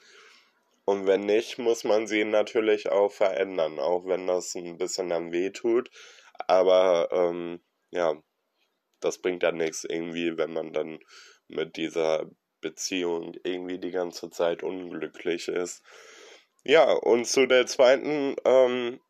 Und 0.84 1.06
wenn 1.06 1.26
nicht, 1.26 1.58
muss 1.58 1.84
man 1.84 2.06
sie 2.06 2.24
natürlich 2.24 2.90
auch 2.90 3.12
verändern, 3.12 3.78
auch 3.78 4.06
wenn 4.06 4.26
das 4.26 4.54
ein 4.54 4.78
bisschen 4.78 5.12
am 5.12 5.32
weh 5.32 5.50
tut. 5.50 5.90
Aber 6.48 7.08
ähm, 7.12 7.60
ja, 7.90 8.14
das 9.00 9.18
bringt 9.18 9.42
dann 9.42 9.56
nichts 9.56 9.84
irgendwie, 9.84 10.38
wenn 10.38 10.52
man 10.52 10.72
dann 10.72 11.00
mit 11.48 11.76
dieser 11.76 12.30
Beziehung 12.60 13.34
irgendwie 13.44 13.78
die 13.78 13.90
ganze 13.90 14.30
Zeit 14.30 14.62
unglücklich 14.62 15.48
ist. 15.48 15.82
Ja, 16.64 16.92
und 16.92 17.26
zu 17.26 17.46
der 17.46 17.66
zweiten 17.66 18.36
ähm, 18.44 19.00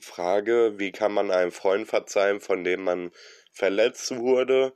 Frage, 0.00 0.74
wie 0.78 0.92
kann 0.92 1.12
man 1.12 1.30
einem 1.30 1.52
Freund 1.52 1.88
verzeihen, 1.88 2.40
von 2.40 2.64
dem 2.64 2.84
man 2.84 3.12
verletzt 3.52 4.16
wurde, 4.16 4.74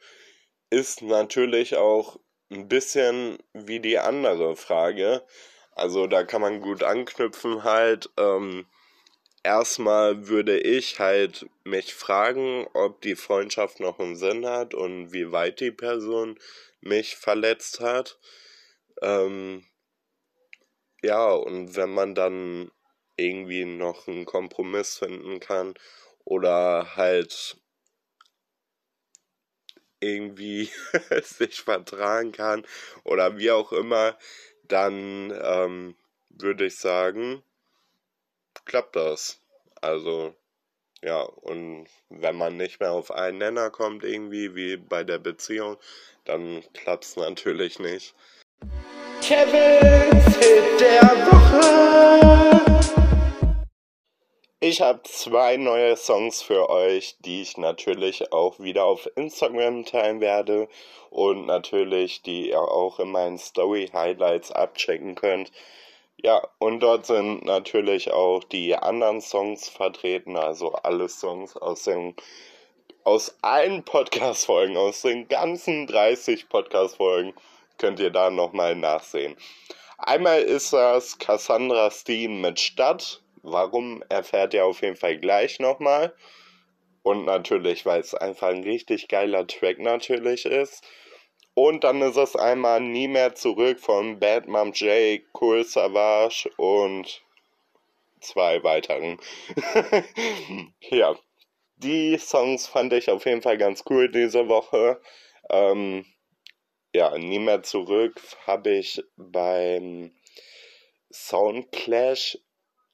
ist 0.70 1.02
natürlich 1.02 1.76
auch 1.76 2.18
ein 2.50 2.68
bisschen 2.68 3.38
wie 3.52 3.80
die 3.80 3.98
andere 3.98 4.56
Frage. 4.56 5.22
Also 5.72 6.06
da 6.06 6.24
kann 6.24 6.40
man 6.40 6.60
gut 6.60 6.82
anknüpfen 6.82 7.64
halt. 7.64 8.10
Ähm, 8.16 8.66
erstmal 9.42 10.28
würde 10.28 10.58
ich 10.58 10.98
halt 10.98 11.46
mich 11.64 11.94
fragen, 11.94 12.66
ob 12.74 13.00
die 13.02 13.16
Freundschaft 13.16 13.80
noch 13.80 13.98
einen 13.98 14.16
Sinn 14.16 14.46
hat 14.46 14.74
und 14.74 15.12
wie 15.12 15.32
weit 15.32 15.60
die 15.60 15.72
Person 15.72 16.38
mich 16.80 17.16
verletzt 17.16 17.80
hat. 17.80 18.18
Ähm, 19.02 19.66
ja, 21.02 21.30
und 21.30 21.76
wenn 21.76 21.90
man 21.90 22.14
dann 22.14 22.70
irgendwie 23.16 23.64
noch 23.64 24.08
einen 24.08 24.24
Kompromiss 24.24 24.98
finden 24.98 25.40
kann 25.40 25.74
oder 26.24 26.96
halt 26.96 27.56
irgendwie 30.00 30.70
sich 31.22 31.62
vertragen 31.62 32.32
kann 32.32 32.66
oder 33.04 33.38
wie 33.38 33.50
auch 33.50 33.72
immer, 33.72 34.18
dann 34.64 35.32
ähm, 35.42 35.96
würde 36.28 36.66
ich 36.66 36.76
sagen, 36.76 37.42
klappt 38.64 38.96
das. 38.96 39.40
Also 39.80 40.34
ja, 41.02 41.20
und 41.20 41.86
wenn 42.08 42.36
man 42.36 42.56
nicht 42.56 42.80
mehr 42.80 42.92
auf 42.92 43.10
einen 43.10 43.38
Nenner 43.38 43.70
kommt, 43.70 44.04
irgendwie 44.04 44.54
wie 44.54 44.76
bei 44.78 45.04
der 45.04 45.18
Beziehung, 45.18 45.76
dann 46.24 46.62
klappt 46.72 47.04
es 47.04 47.16
natürlich 47.16 47.78
nicht. 47.78 48.14
Kevin's 49.20 50.36
Hit 50.36 50.80
der 50.80 51.02
Woche. 51.02 52.63
Ich 54.66 54.80
habe 54.80 55.02
zwei 55.02 55.58
neue 55.58 55.94
Songs 55.94 56.40
für 56.40 56.70
euch, 56.70 57.16
die 57.18 57.42
ich 57.42 57.58
natürlich 57.58 58.32
auch 58.32 58.58
wieder 58.58 58.86
auf 58.86 59.06
Instagram 59.14 59.84
teilen 59.84 60.22
werde 60.22 60.68
und 61.10 61.44
natürlich 61.44 62.22
die 62.22 62.48
ihr 62.48 62.62
auch 62.62 62.98
in 62.98 63.10
meinen 63.10 63.36
Story 63.36 63.90
Highlights 63.92 64.50
abchecken 64.52 65.16
könnt. 65.16 65.52
Ja, 66.16 66.48
und 66.56 66.80
dort 66.80 67.04
sind 67.04 67.44
natürlich 67.44 68.10
auch 68.10 68.42
die 68.42 68.74
anderen 68.74 69.20
Songs 69.20 69.68
vertreten, 69.68 70.34
also 70.38 70.72
alle 70.72 71.10
Songs 71.10 71.58
aus 71.58 71.82
dem 71.82 72.14
aus 73.04 73.36
allen 73.42 73.84
Podcast-Folgen, 73.84 74.78
aus 74.78 75.02
den 75.02 75.28
ganzen 75.28 75.86
30 75.86 76.48
Podcast-Folgen, 76.48 77.34
könnt 77.76 78.00
ihr 78.00 78.08
da 78.08 78.30
nochmal 78.30 78.74
nachsehen. 78.74 79.36
Einmal 79.98 80.40
ist 80.40 80.72
das 80.72 81.18
Cassandra 81.18 81.90
Steen 81.90 82.40
mit 82.40 82.58
Stadt. 82.58 83.20
Warum 83.46 84.02
erfährt 84.08 84.54
ihr 84.54 84.64
auf 84.64 84.80
jeden 84.80 84.96
Fall 84.96 85.18
gleich 85.18 85.60
nochmal. 85.60 86.14
Und 87.02 87.26
natürlich, 87.26 87.84
weil 87.84 88.00
es 88.00 88.14
einfach 88.14 88.48
ein 88.48 88.64
richtig 88.64 89.08
geiler 89.08 89.46
Track 89.46 89.78
natürlich 89.78 90.46
ist. 90.46 90.82
Und 91.52 91.84
dann 91.84 92.00
ist 92.00 92.16
es 92.16 92.36
einmal 92.36 92.80
Nie 92.80 93.06
mehr 93.06 93.34
zurück 93.34 93.80
von 93.80 94.18
Bad 94.18 94.48
Mom 94.48 94.72
J, 94.72 95.20
Cool 95.38 95.62
Savage 95.62 96.50
und 96.56 97.22
zwei 98.20 98.64
weiteren. 98.64 99.20
ja, 100.80 101.14
die 101.76 102.16
Songs 102.16 102.66
fand 102.66 102.94
ich 102.94 103.10
auf 103.10 103.26
jeden 103.26 103.42
Fall 103.42 103.58
ganz 103.58 103.84
cool 103.90 104.10
diese 104.10 104.48
Woche. 104.48 105.02
Ähm, 105.50 106.06
ja, 106.94 107.18
Nie 107.18 107.40
mehr 107.40 107.62
zurück 107.62 108.22
habe 108.46 108.70
ich 108.70 109.02
beim 109.16 110.12
Soundclash 111.12 112.38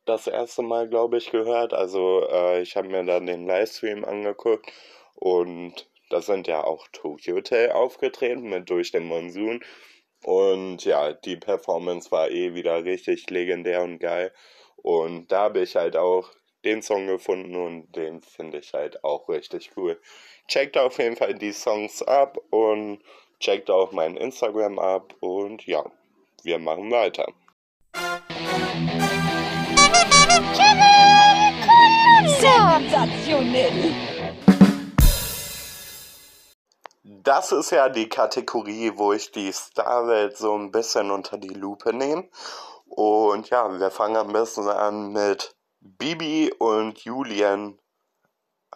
das 0.04 0.26
erste 0.26 0.62
Mal, 0.62 0.88
glaube 0.88 1.18
ich, 1.18 1.30
gehört. 1.30 1.72
Also 1.72 2.26
äh, 2.28 2.62
ich 2.62 2.76
habe 2.76 2.88
mir 2.88 3.04
dann 3.04 3.26
den 3.26 3.46
Livestream 3.46 4.04
angeguckt 4.04 4.72
und 5.14 5.88
da 6.10 6.20
sind 6.20 6.48
ja 6.48 6.64
auch 6.64 6.88
Tokyo 6.92 7.36
Hotel 7.36 7.70
aufgetreten 7.70 8.48
mit 8.48 8.68
Durch 8.68 8.90
den 8.90 9.06
Monsun. 9.06 9.62
Und 10.24 10.84
ja, 10.84 11.12
die 11.12 11.36
Performance 11.36 12.10
war 12.10 12.30
eh 12.30 12.54
wieder 12.54 12.84
richtig 12.84 13.30
legendär 13.30 13.82
und 13.82 13.98
geil. 13.98 14.32
Und 14.76 15.30
da 15.30 15.42
habe 15.42 15.60
ich 15.60 15.76
halt 15.76 15.96
auch 15.96 16.30
den 16.64 16.82
Song 16.82 17.06
gefunden 17.06 17.56
und 17.56 17.96
den 17.96 18.20
finde 18.20 18.58
ich 18.58 18.74
halt 18.74 19.02
auch 19.04 19.28
richtig 19.28 19.70
cool. 19.76 20.00
Checkt 20.48 20.76
auf 20.76 20.98
jeden 20.98 21.16
Fall 21.16 21.34
die 21.34 21.52
Songs 21.52 22.02
ab 22.02 22.38
und 22.50 23.00
checkt 23.38 23.70
auch 23.70 23.92
mein 23.92 24.16
Instagram 24.16 24.78
ab 24.78 25.14
und 25.20 25.66
ja, 25.66 25.84
wir 26.42 26.58
machen 26.58 26.90
weiter. 26.90 27.32
Sensationell! 32.40 33.94
Das 37.02 37.52
ist 37.52 37.70
ja 37.70 37.88
die 37.88 38.08
Kategorie, 38.08 38.92
wo 38.96 39.12
ich 39.12 39.30
die 39.30 39.52
Starwelt 39.52 40.36
so 40.36 40.56
ein 40.56 40.70
bisschen 40.70 41.10
unter 41.10 41.38
die 41.38 41.48
Lupe 41.48 41.92
nehme. 41.92 42.28
Und 42.86 43.50
ja, 43.50 43.78
wir 43.78 43.90
fangen 43.90 44.16
am 44.16 44.32
besten 44.32 44.68
an 44.68 45.12
mit 45.12 45.54
Bibi 45.80 46.52
und 46.58 46.98
Julian. 47.04 47.78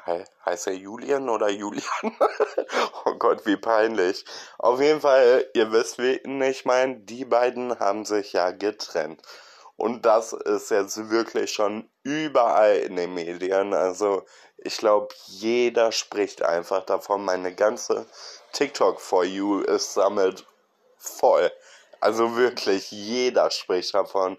He 0.04 0.24
heißt 0.44 0.66
er 0.66 0.74
Julian 0.74 1.28
oder 1.28 1.48
Julian? 1.48 1.84
oh 3.04 3.14
Gott, 3.14 3.46
wie 3.46 3.56
peinlich. 3.56 4.24
Auf 4.58 4.80
jeden 4.80 5.00
Fall, 5.00 5.46
ihr 5.54 5.72
wisst, 5.72 5.98
wen 5.98 6.42
ich 6.42 6.64
meine, 6.64 6.96
die 7.00 7.24
beiden 7.24 7.78
haben 7.78 8.04
sich 8.04 8.32
ja 8.32 8.50
getrennt. 8.50 9.22
Und 9.76 10.06
das 10.06 10.32
ist 10.32 10.70
jetzt 10.70 11.10
wirklich 11.10 11.52
schon 11.52 11.88
überall 12.04 12.76
in 12.76 12.96
den 12.96 13.14
Medien. 13.14 13.74
Also 13.74 14.24
ich 14.58 14.78
glaube, 14.78 15.14
jeder 15.26 15.90
spricht 15.92 16.42
einfach 16.42 16.84
davon. 16.84 17.24
Meine 17.24 17.54
ganze 17.54 18.06
TikTok 18.52 19.00
for 19.00 19.24
You 19.24 19.60
ist 19.60 19.96
damit 19.96 20.46
voll. 20.96 21.50
Also 22.00 22.36
wirklich, 22.36 22.90
jeder 22.90 23.50
spricht 23.50 23.94
davon. 23.94 24.38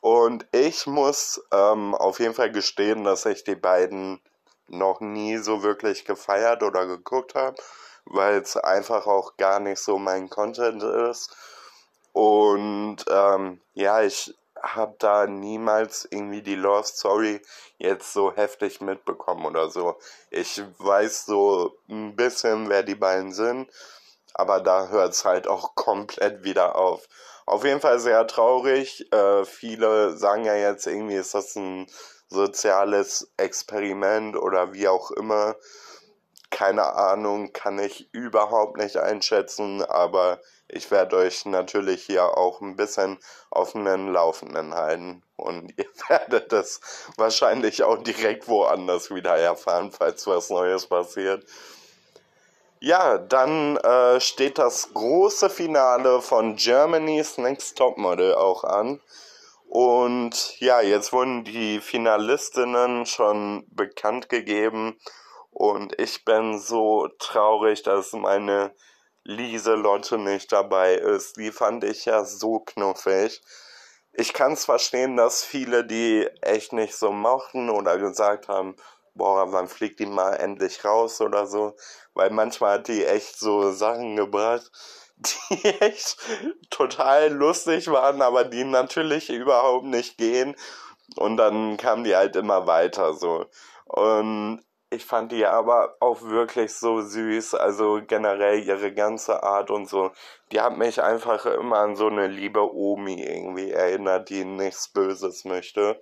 Und 0.00 0.46
ich 0.52 0.86
muss 0.86 1.42
ähm, 1.50 1.94
auf 1.94 2.20
jeden 2.20 2.34
Fall 2.34 2.52
gestehen, 2.52 3.04
dass 3.04 3.24
ich 3.26 3.42
die 3.42 3.56
beiden 3.56 4.20
noch 4.68 5.00
nie 5.00 5.38
so 5.38 5.62
wirklich 5.62 6.04
gefeiert 6.04 6.62
oder 6.62 6.86
geguckt 6.86 7.34
habe, 7.34 7.56
weil 8.04 8.36
es 8.36 8.56
einfach 8.56 9.06
auch 9.06 9.36
gar 9.36 9.60
nicht 9.60 9.78
so 9.78 9.98
mein 9.98 10.28
Content 10.28 10.82
ist. 10.82 11.34
Und 12.12 12.98
ähm, 13.08 13.60
ja, 13.74 14.02
ich 14.02 14.34
habe 14.64 14.96
da 14.98 15.26
niemals 15.26 16.06
irgendwie 16.10 16.42
die 16.42 16.54
Love 16.54 16.86
Story 16.86 17.42
jetzt 17.78 18.12
so 18.12 18.32
heftig 18.32 18.80
mitbekommen 18.80 19.44
oder 19.46 19.68
so. 19.68 19.96
Ich 20.30 20.62
weiß 20.78 21.26
so 21.26 21.76
ein 21.88 22.16
bisschen, 22.16 22.68
wer 22.68 22.82
die 22.82 22.94
beiden 22.94 23.32
sind, 23.32 23.70
aber 24.32 24.60
da 24.60 24.88
hört 24.88 25.12
es 25.12 25.24
halt 25.24 25.46
auch 25.46 25.74
komplett 25.74 26.44
wieder 26.44 26.76
auf. 26.76 27.08
Auf 27.46 27.64
jeden 27.64 27.80
Fall 27.80 27.98
sehr 28.00 28.26
traurig. 28.26 29.12
Äh, 29.12 29.44
viele 29.44 30.16
sagen 30.16 30.44
ja 30.44 30.54
jetzt 30.54 30.86
irgendwie, 30.86 31.16
ist 31.16 31.34
das 31.34 31.54
ein 31.56 31.86
soziales 32.28 33.30
Experiment 33.36 34.36
oder 34.36 34.72
wie 34.72 34.88
auch 34.88 35.10
immer. 35.10 35.56
Keine 36.50 36.94
Ahnung, 36.94 37.52
kann 37.52 37.78
ich 37.78 38.08
überhaupt 38.12 38.78
nicht 38.78 38.96
einschätzen, 38.96 39.82
aber 39.84 40.40
ich 40.68 40.90
werde 40.90 41.16
euch 41.16 41.44
natürlich 41.44 42.04
hier 42.04 42.36
auch 42.36 42.60
ein 42.60 42.76
bisschen 42.76 43.18
auf 43.50 43.72
den 43.72 44.12
Laufenden 44.12 44.74
halten. 44.74 45.22
Und 45.36 45.72
ihr 45.78 45.86
werdet 46.08 46.52
es 46.52 46.80
wahrscheinlich 47.16 47.82
auch 47.82 48.02
direkt 48.02 48.48
woanders 48.48 49.14
wieder 49.14 49.36
erfahren, 49.36 49.92
falls 49.92 50.26
was 50.26 50.50
Neues 50.50 50.86
passiert. 50.86 51.44
Ja, 52.80 53.16
dann 53.16 53.78
äh, 53.78 54.20
steht 54.20 54.58
das 54.58 54.92
große 54.92 55.48
Finale 55.48 56.20
von 56.20 56.56
Germany's 56.56 57.38
Next 57.38 57.78
Topmodel 57.78 58.34
auch 58.34 58.64
an. 58.64 59.00
Und 59.68 60.60
ja, 60.60 60.82
jetzt 60.82 61.12
wurden 61.12 61.44
die 61.44 61.80
Finalistinnen 61.80 63.06
schon 63.06 63.64
bekannt 63.70 64.28
gegeben. 64.28 64.98
Und 65.50 65.98
ich 65.98 66.24
bin 66.24 66.58
so 66.58 67.08
traurig, 67.18 67.82
dass 67.82 68.12
meine 68.12 68.74
Lieselotte 69.24 70.18
nicht 70.18 70.52
dabei 70.52 70.94
ist. 70.94 71.36
Die 71.36 71.50
fand 71.50 71.84
ich 71.84 72.04
ja 72.04 72.24
so 72.24 72.60
knuffig. 72.60 73.42
Ich 74.12 74.32
kann 74.32 74.52
es 74.52 74.64
verstehen, 74.64 75.16
dass 75.16 75.44
viele 75.44 75.84
die 75.84 76.28
echt 76.40 76.72
nicht 76.72 76.94
so 76.94 77.10
mochten 77.10 77.70
oder 77.70 77.98
gesagt 77.98 78.48
haben, 78.48 78.76
boah, 79.14 79.52
wann 79.52 79.68
fliegt 79.68 80.00
die 80.00 80.06
mal 80.06 80.34
endlich 80.34 80.84
raus 80.84 81.20
oder 81.20 81.46
so. 81.46 81.74
Weil 82.14 82.30
manchmal 82.30 82.78
hat 82.78 82.88
die 82.88 83.04
echt 83.04 83.38
so 83.38 83.72
Sachen 83.72 84.16
gebracht, 84.16 84.70
die 85.16 85.64
echt 85.80 86.18
total 86.70 87.32
lustig 87.32 87.90
waren, 87.90 88.22
aber 88.22 88.44
die 88.44 88.64
natürlich 88.64 89.30
überhaupt 89.30 89.86
nicht 89.86 90.18
gehen. 90.18 90.54
Und 91.16 91.36
dann 91.36 91.76
kamen 91.76 92.04
die 92.04 92.16
halt 92.16 92.36
immer 92.36 92.66
weiter 92.66 93.14
so. 93.14 93.46
Und 93.86 94.63
ich 94.94 95.04
fand 95.04 95.32
die 95.32 95.44
aber 95.46 95.96
auch 96.00 96.22
wirklich 96.22 96.72
so 96.74 97.00
süß. 97.02 97.54
Also 97.54 98.00
generell 98.06 98.62
ihre 98.62 98.92
ganze 98.94 99.42
Art 99.42 99.70
und 99.70 99.88
so. 99.88 100.12
Die 100.52 100.60
hat 100.60 100.78
mich 100.78 101.02
einfach 101.02 101.46
immer 101.46 101.78
an 101.78 101.96
so 101.96 102.06
eine 102.08 102.26
liebe 102.28 102.74
Omi 102.74 103.22
irgendwie 103.22 103.70
erinnert, 103.70 104.30
die 104.30 104.44
nichts 104.44 104.88
Böses 104.88 105.44
möchte. 105.44 106.00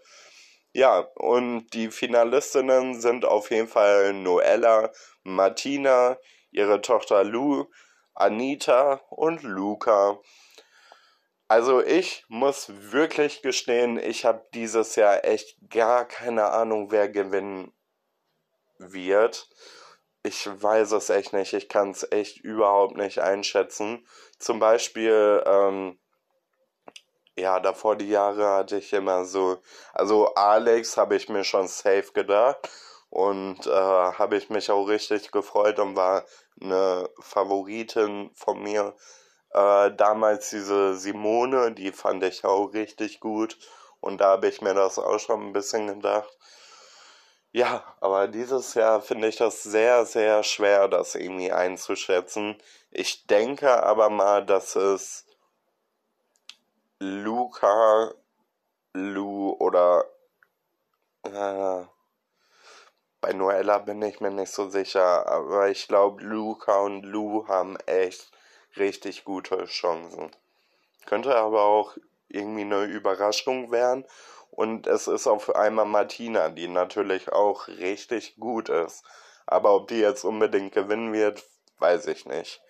Ja, 0.75 1.01
und 1.17 1.69
die 1.75 1.91
Finalistinnen 1.91 3.01
sind 3.01 3.25
auf 3.25 3.51
jeden 3.51 3.69
Fall 3.69 4.13
Noella, 4.15 4.91
Martina, 5.23 6.17
ihre 6.51 6.81
Tochter 6.81 7.25
Lou, 7.25 7.67
Anita 8.15 9.01
und 9.11 9.43
Luca. 9.43 10.19
Also 11.49 11.83
ich 11.83 12.25
muss 12.29 12.73
wirklich 12.93 13.43
gestehen, 13.43 13.99
ich 13.99 14.25
habe 14.25 14.47
dieses 14.55 14.97
Jahr 14.97 15.25
echt 15.25 15.57
gar 15.69 16.07
keine 16.07 16.51
Ahnung, 16.51 16.91
wer 16.91 17.11
gewinnen 17.11 17.73
wird. 18.91 19.49
Ich 20.25 20.47
weiß 20.47 20.93
es 20.93 21.11
echt 21.11 21.33
nicht, 21.33 21.53
ich 21.53 21.69
kann 21.69 21.91
es 21.91 22.07
echt 22.11 22.39
überhaupt 22.39 22.97
nicht 22.97 23.19
einschätzen. 23.19 24.07
Zum 24.39 24.59
Beispiel 24.61 25.43
ähm, 25.47 25.99
ja, 27.37 27.61
davor 27.61 27.97
die 27.97 28.09
Jahre 28.09 28.49
hatte 28.51 28.77
ich 28.79 28.93
immer 28.93 29.25
so, 29.25 29.59
also 29.95 30.35
Alex 30.35 30.97
habe 30.97 31.17
ich 31.17 31.29
mir 31.29 31.45
schon 31.45 31.67
safe 31.67 32.13
gedacht 32.13 32.69
und 33.09 33.67
äh, 33.67 33.71
habe 33.71 34.37
ich 34.37 34.51
mich 34.51 34.71
auch 34.71 34.85
richtig 34.85 35.31
gefreut 35.33 35.79
und 35.79 35.97
war 35.97 36.25
eine 36.61 37.09
Favoritin 37.21 38.31
von 38.35 38.63
mir. 38.63 38.95
Äh, 39.51 39.93
damals 39.97 40.51
diese 40.51 40.95
Simone, 40.97 41.73
die 41.73 41.93
fand 41.93 42.23
ich 42.25 42.45
auch 42.45 42.73
richtig 42.75 43.21
gut 43.21 43.59
und 44.01 44.21
da 44.21 44.31
habe 44.33 44.49
ich 44.49 44.61
mir 44.61 44.75
das 44.75 44.99
auch 44.99 45.19
schon 45.19 45.49
ein 45.49 45.53
bisschen 45.53 45.87
gedacht. 45.87 46.39
Ja, 47.55 47.85
aber 48.01 48.29
dieses 48.29 48.73
Jahr 48.75 49.03
finde 49.03 49.29
ich 49.29 49.37
das 49.37 49.63
sehr, 49.63 50.07
sehr 50.07 50.43
schwer, 50.43 50.89
das 50.89 51.15
irgendwie 51.15 51.53
einzuschätzen. 51.53 52.57
Ich 52.91 53.27
denke 53.27 53.83
aber 53.83 54.09
mal, 54.09 54.45
dass 54.47 54.75
es 54.75 55.27
Luca, 56.99 58.15
Lu 58.95 59.51
oder 59.59 60.07
äh, 61.25 61.85
bei 63.21 63.33
Noella 63.35 63.79
bin 63.79 64.01
ich 64.03 64.21
mir 64.21 64.31
nicht 64.31 64.53
so 64.53 64.69
sicher, 64.71 65.27
aber 65.27 65.69
ich 65.69 65.89
glaube, 65.89 66.23
Luca 66.25 66.81
und 66.81 67.03
Lu 67.03 67.47
haben 67.49 67.77
echt 67.87 68.33
richtig 68.77 69.25
gute 69.25 69.65
Chancen. 69.67 70.31
Könnte 71.07 71.37
aber 71.37 71.63
auch 71.65 71.97
irgendwie 72.29 72.63
eine 72.63 72.85
Überraschung 72.85 73.71
werden. 73.71 74.07
Und 74.53 74.87
es 74.87 75.09
ist 75.09 75.27
auf 75.27 75.55
einmal 75.57 75.87
Martina, 75.87 76.51
die 76.51 76.69
natürlich 76.69 77.33
auch 77.33 77.69
richtig 77.69 78.37
gut 78.37 78.69
ist. 78.69 79.03
Aber 79.47 79.75
ob 79.75 79.89
die 79.89 79.99
jetzt 79.99 80.25
unbedingt 80.25 80.73
gewinnen 80.73 81.13
wird, 81.13 81.43
weiß 81.79 82.07
ich 82.07 82.27
nicht. 82.27 82.61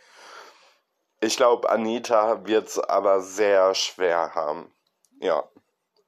Ich 1.21 1.37
glaube, 1.37 1.69
Anita 1.71 2.47
wird 2.47 2.69
es 2.69 2.79
aber 2.79 3.21
sehr 3.21 3.75
schwer 3.75 4.35
haben. 4.35 4.73
Ja. 5.21 5.45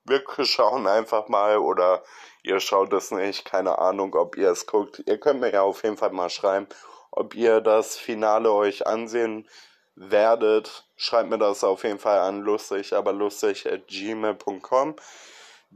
Wir 0.05 0.23
schauen 0.45 0.87
einfach 0.87 1.29
mal 1.29 1.59
oder 1.59 2.03
ihr 2.43 2.61
schaut 2.61 2.93
es 2.93 3.11
nicht. 3.11 3.45
Keine 3.45 3.79
Ahnung, 3.79 4.15
ob 4.15 4.37
ihr 4.37 4.51
es 4.51 4.67
guckt. 4.67 5.03
Ihr 5.07 5.19
könnt 5.19 5.41
mir 5.41 5.53
ja 5.53 5.63
auf 5.63 5.83
jeden 5.83 5.97
Fall 5.97 6.11
mal 6.11 6.31
schreiben, 6.31 6.69
ob 7.11 7.35
ihr 7.35 7.61
das 7.61 7.97
Finale 7.97 8.53
euch 8.53 8.87
ansehen 8.87 9.49
werdet. 9.97 10.87
Schreibt 10.97 11.31
mir 11.31 11.39
das 11.39 11.65
auf 11.65 11.83
jeden 11.83 11.99
Fall 11.99 12.19
an 12.21 12.43
lustig, 12.43 12.95
aber 12.95 13.13
lustig 13.13 13.71
at 13.71 13.89
gmail.com. 13.89 14.97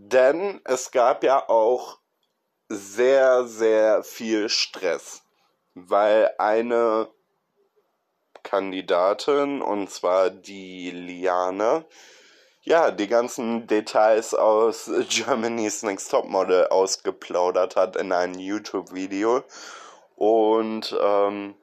Denn 0.01 0.61
es 0.65 0.93
gab 0.93 1.25
ja 1.25 1.49
auch 1.49 1.99
sehr, 2.69 3.49
sehr 3.49 4.05
viel 4.05 4.49
Stress, 4.49 5.25
weil 5.75 6.31
eine 6.39 7.09
Kandidatin, 8.45 9.61
und 9.61 9.91
zwar 9.91 10.31
die 10.31 10.93
Liane, 10.93 11.85
ja, 12.63 12.93
die 12.93 13.09
ganzen 13.09 13.67
Details 13.67 14.35
aus 14.35 14.89
Germany's 15.09 15.83
Next 15.83 16.13
Topmodel 16.13 16.69
ausgeplaudert 16.69 17.75
hat 17.75 17.97
in 17.97 18.13
einem 18.13 18.39
YouTube-Video. 18.39 19.43
Und 20.15 20.97
ähm, 21.03 21.57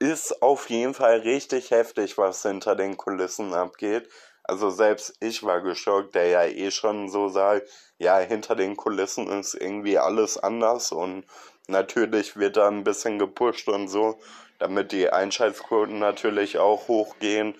ist 0.00 0.42
auf 0.42 0.68
jeden 0.68 0.94
Fall 0.94 1.20
richtig 1.20 1.70
heftig, 1.70 2.18
was 2.18 2.42
hinter 2.42 2.74
den 2.74 2.96
Kulissen 2.96 3.54
abgeht. 3.54 4.08
Also 4.48 4.70
selbst 4.70 5.14
ich 5.20 5.44
war 5.44 5.60
geschockt, 5.60 6.14
der 6.14 6.26
ja 6.28 6.44
eh 6.44 6.70
schon 6.70 7.10
so 7.10 7.28
sagt, 7.28 7.68
ja, 7.98 8.18
hinter 8.18 8.56
den 8.56 8.78
Kulissen 8.78 9.28
ist 9.28 9.52
irgendwie 9.54 9.98
alles 9.98 10.38
anders 10.38 10.90
und 10.90 11.26
natürlich 11.66 12.34
wird 12.38 12.56
da 12.56 12.66
ein 12.68 12.82
bisschen 12.82 13.18
gepusht 13.18 13.68
und 13.68 13.88
so, 13.88 14.18
damit 14.58 14.92
die 14.92 15.10
Einschaltquoten 15.10 15.98
natürlich 15.98 16.56
auch 16.56 16.88
hochgehen 16.88 17.56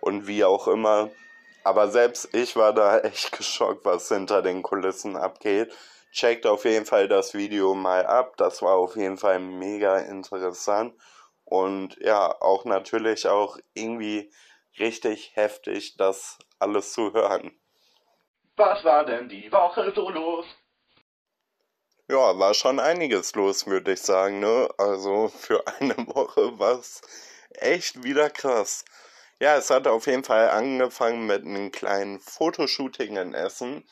und 0.00 0.28
wie 0.28 0.44
auch 0.44 0.68
immer. 0.68 1.10
Aber 1.64 1.88
selbst 1.88 2.32
ich 2.32 2.54
war 2.54 2.72
da 2.72 2.98
echt 3.00 3.32
geschockt, 3.32 3.84
was 3.84 4.06
hinter 4.08 4.40
den 4.40 4.62
Kulissen 4.62 5.16
abgeht. 5.16 5.72
Checkt 6.12 6.46
auf 6.46 6.64
jeden 6.64 6.86
Fall 6.86 7.08
das 7.08 7.34
Video 7.34 7.74
mal 7.74 8.06
ab. 8.06 8.36
Das 8.36 8.62
war 8.62 8.74
auf 8.74 8.94
jeden 8.94 9.16
Fall 9.16 9.40
mega 9.40 9.98
interessant. 9.98 10.94
Und 11.44 11.96
ja, 12.00 12.40
auch 12.40 12.64
natürlich 12.64 13.26
auch 13.26 13.58
irgendwie 13.74 14.30
richtig 14.78 15.34
heftig, 15.34 15.96
das 15.96 16.38
alles 16.58 16.92
zu 16.92 17.12
hören. 17.12 17.58
Was 18.56 18.84
war 18.84 19.04
denn 19.04 19.28
die 19.28 19.50
Woche 19.50 19.92
so 19.94 20.10
los? 20.10 20.46
Ja, 22.08 22.38
war 22.38 22.54
schon 22.54 22.80
einiges 22.80 23.34
los, 23.34 23.66
würde 23.66 23.92
ich 23.92 24.02
sagen, 24.02 24.40
ne? 24.40 24.68
Also 24.78 25.28
für 25.28 25.66
eine 25.78 25.96
Woche 26.08 26.58
war 26.58 26.78
es 26.78 27.00
echt 27.50 28.02
wieder 28.02 28.30
krass. 28.30 28.84
Ja, 29.40 29.56
es 29.56 29.70
hat 29.70 29.86
auf 29.86 30.06
jeden 30.06 30.24
Fall 30.24 30.50
angefangen 30.50 31.26
mit 31.26 31.44
einem 31.44 31.70
kleinen 31.72 32.20
Fotoshooting 32.20 33.16
in 33.16 33.32
Essen. 33.32 33.88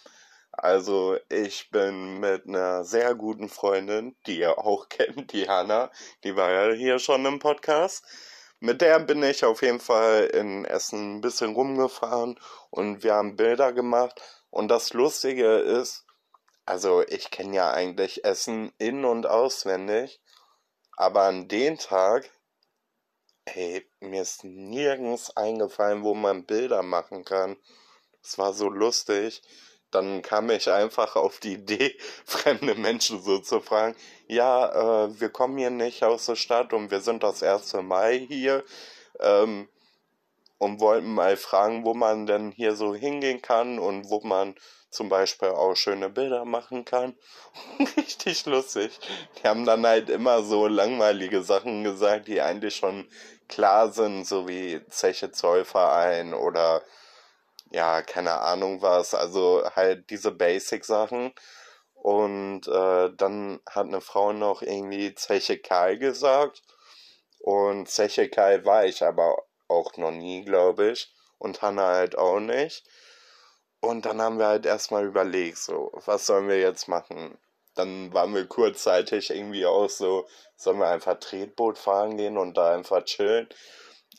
Also 0.53 1.17
ich 1.29 1.71
bin 1.71 2.19
mit 2.19 2.47
einer 2.49 2.85
sehr 2.85 3.15
guten 3.15 3.49
Freundin, 3.49 4.17
die 4.27 4.41
ihr 4.41 4.59
auch 4.59 4.89
kennt, 4.91 5.33
die 5.33 5.49
Hanna, 5.49 5.91
die 6.25 6.37
war 6.37 6.51
ja 6.51 6.75
hier 6.75 6.99
schon 6.99 7.25
im 7.25 7.39
Podcast. 7.39 8.05
Mit 8.61 8.81
der 8.81 8.99
bin 9.01 9.23
ich 9.23 9.45
auf 9.45 9.63
jeden 9.63 9.81
Fall 9.81 10.25
in 10.25 10.65
Essen 10.65 11.17
ein 11.17 11.21
bisschen 11.21 11.55
rumgefahren 11.55 12.39
und 12.71 13.03
wir 13.03 13.15
haben 13.15 13.37
Bilder 13.37 13.73
gemacht. 13.73 14.21
Und 14.51 14.69
das 14.69 14.93
Lustige 14.93 15.59
ist, 15.59 16.05
also 16.67 17.03
ich 17.07 17.31
kenne 17.31 17.57
ja 17.57 17.71
eigentlich 17.71 18.25
Essen 18.25 18.73
in 18.79 19.05
und 19.05 19.27
auswendig, 19.27 20.21
aber 20.97 21.23
an 21.23 21.49
dem 21.49 21.79
Tag 21.79 22.31
Ey, 23.55 23.89
mir 24.01 24.23
ist 24.23 24.45
nirgends 24.45 25.35
eingefallen, 25.35 26.03
wo 26.03 26.13
man 26.13 26.45
Bilder 26.45 26.83
machen 26.83 27.25
kann. 27.25 27.57
Es 28.23 28.37
war 28.37 28.53
so 28.53 28.69
lustig. 28.69 29.41
Dann 29.91 30.23
kam 30.23 30.51
ich 30.51 30.71
einfach 30.71 31.17
auf 31.17 31.41
die 31.41 31.55
Idee, 31.55 31.97
fremde 32.25 32.75
Menschen 32.75 33.23
so 33.23 33.39
zu 33.39 33.61
fragen. 33.61 33.97
Ja, 34.27 35.07
äh, 35.07 35.21
wir 35.21 35.31
kommen 35.31 35.59
hier 35.59 35.71
nicht 35.71 36.05
aus 36.05 36.27
der 36.27 36.37
Stadt 36.37 36.73
und 36.73 36.91
wir 36.91 37.01
sind 37.01 37.23
das 37.23 37.43
erste 37.43 37.83
Mal 37.83 38.13
hier. 38.15 38.65
Ähm, 39.21 39.69
und 40.59 40.81
wollten 40.81 41.15
mal 41.15 41.37
fragen, 41.37 41.85
wo 41.85 41.95
man 41.95 42.27
denn 42.27 42.51
hier 42.51 42.75
so 42.75 42.95
hingehen 42.95 43.41
kann 43.41 43.79
und 43.79 44.11
wo 44.11 44.21
man 44.21 44.57
zum 44.91 45.09
Beispiel 45.09 45.49
auch 45.49 45.75
schöne 45.75 46.11
Bilder 46.11 46.45
machen 46.45 46.85
kann. 46.85 47.15
Richtig 47.97 48.45
lustig. 48.47 48.99
Die 49.37 49.49
haben 49.49 49.65
dann 49.65 49.87
halt 49.87 50.11
immer 50.11 50.43
so 50.43 50.67
langweilige 50.67 51.43
Sachen 51.43 51.85
gesagt, 51.85 52.29
die 52.29 52.41
eigentlich 52.41 52.77
schon 52.77 53.09
klar 53.49 53.93
sind, 53.93 54.27
so 54.27 54.49
wie 54.49 54.81
Zeche 54.89 55.31
Zollverein 55.31 56.35
oder 56.35 56.83
ja, 57.71 58.03
keine 58.03 58.41
Ahnung 58.41 58.83
was, 58.83 59.15
also 59.15 59.65
halt 59.75 60.11
diese 60.11 60.33
Basic-Sachen. 60.33 61.33
Und 61.95 62.69
äh, 62.69 63.11
dann 63.17 63.61
hat 63.69 63.87
eine 63.87 64.01
Frau 64.01 64.33
noch 64.33 64.63
irgendwie 64.63 65.15
Zeche 65.15 65.59
Karl 65.59 65.99
gesagt. 65.99 66.63
Und 67.41 67.89
Zeche 67.89 68.29
Karl 68.29 68.65
war 68.65 68.85
ich 68.85 69.03
aber 69.03 69.37
auch 69.69 69.97
noch 69.97 70.13
nie, 70.13 70.45
glaube 70.45 70.93
ich. 70.93 71.13
Und 71.39 71.63
Hanna 71.63 71.89
halt 71.89 72.17
auch 72.19 72.41
nicht. 72.41 72.85
Und 73.81 74.07
dann 74.07 74.21
haben 74.21 74.39
wir 74.39 74.47
halt 74.47 74.67
erstmal 74.67 75.05
überlegt, 75.05 75.59
so, 75.59 75.93
was 76.07 76.27
sollen 76.27 76.49
wir 76.49 76.61
jetzt 76.61 76.89
machen? 76.89 77.39
dann 77.79 78.13
waren 78.13 78.35
wir 78.35 78.47
kurzzeitig 78.47 79.31
irgendwie 79.31 79.65
auch 79.65 79.89
so, 79.89 80.27
sollen 80.57 80.81
wir 80.81 80.89
einfach 80.89 81.19
Tretboot 81.21 81.79
fahren 81.79 82.17
gehen 82.17 82.37
und 82.37 82.57
da 82.57 82.75
einfach 82.75 83.05
chillen. 83.05 83.49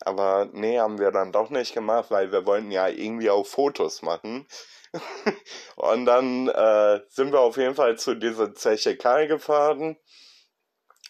Aber 0.01 0.49
nee, 0.53 0.79
haben 0.79 0.99
wir 0.99 1.11
dann 1.11 1.31
doch 1.31 1.49
nicht 1.49 1.73
gemacht, 1.73 2.09
weil 2.09 2.31
wir 2.31 2.45
wollten 2.45 2.71
ja 2.71 2.87
irgendwie 2.87 3.29
auch 3.29 3.45
Fotos 3.45 4.01
machen. 4.01 4.47
und 5.75 6.05
dann 6.05 6.47
äh, 6.47 7.01
sind 7.09 7.31
wir 7.31 7.41
auf 7.41 7.57
jeden 7.57 7.75
Fall 7.75 7.97
zu 7.97 8.15
dieser 8.15 8.55
Zeche 8.55 8.97
Kai 8.97 9.27
gefahren 9.27 9.97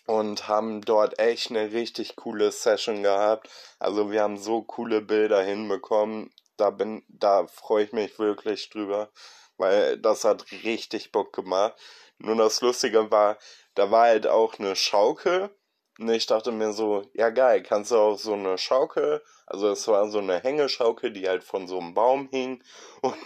und 0.09 0.47
haben 0.47 0.81
dort 0.81 1.19
echt 1.19 1.51
eine 1.51 1.71
richtig 1.71 2.15
coole 2.15 2.51
Session 2.51 3.03
gehabt. 3.03 3.47
Also 3.77 4.11
wir 4.11 4.23
haben 4.23 4.37
so 4.37 4.63
coole 4.63 5.01
Bilder 5.01 5.41
hinbekommen. 5.43 6.33
Da 6.57 6.71
bin, 6.71 7.03
da 7.07 7.45
freue 7.47 7.85
ich 7.85 7.93
mich 7.93 8.17
wirklich 8.17 8.69
drüber, 8.69 9.11
weil 9.57 9.97
das 9.99 10.23
hat 10.23 10.51
richtig 10.63 11.11
Bock 11.11 11.31
gemacht. 11.31 11.75
Nur 12.17 12.35
das 12.35 12.59
Lustige 12.61 13.11
war, 13.11 13.37
da 13.75 13.91
war 13.91 14.07
halt 14.07 14.25
auch 14.25 14.57
eine 14.57 14.75
Schaukel. 14.75 15.51
Und 15.99 16.09
ich 16.09 16.25
dachte 16.27 16.53
mir 16.53 16.71
so, 16.71 17.03
ja 17.13 17.29
geil, 17.29 17.61
kannst 17.61 17.91
du 17.91 17.97
auch 17.97 18.17
so 18.17 18.33
eine 18.33 18.57
Schaukel, 18.57 19.21
also 19.45 19.69
es 19.69 19.85
war 19.87 20.09
so 20.09 20.19
eine 20.19 20.39
Hängeschaukel, 20.39 21.11
die 21.11 21.27
halt 21.27 21.43
von 21.43 21.67
so 21.67 21.77
einem 21.77 21.93
Baum 21.93 22.29
hing 22.31 22.63
und 23.01 23.17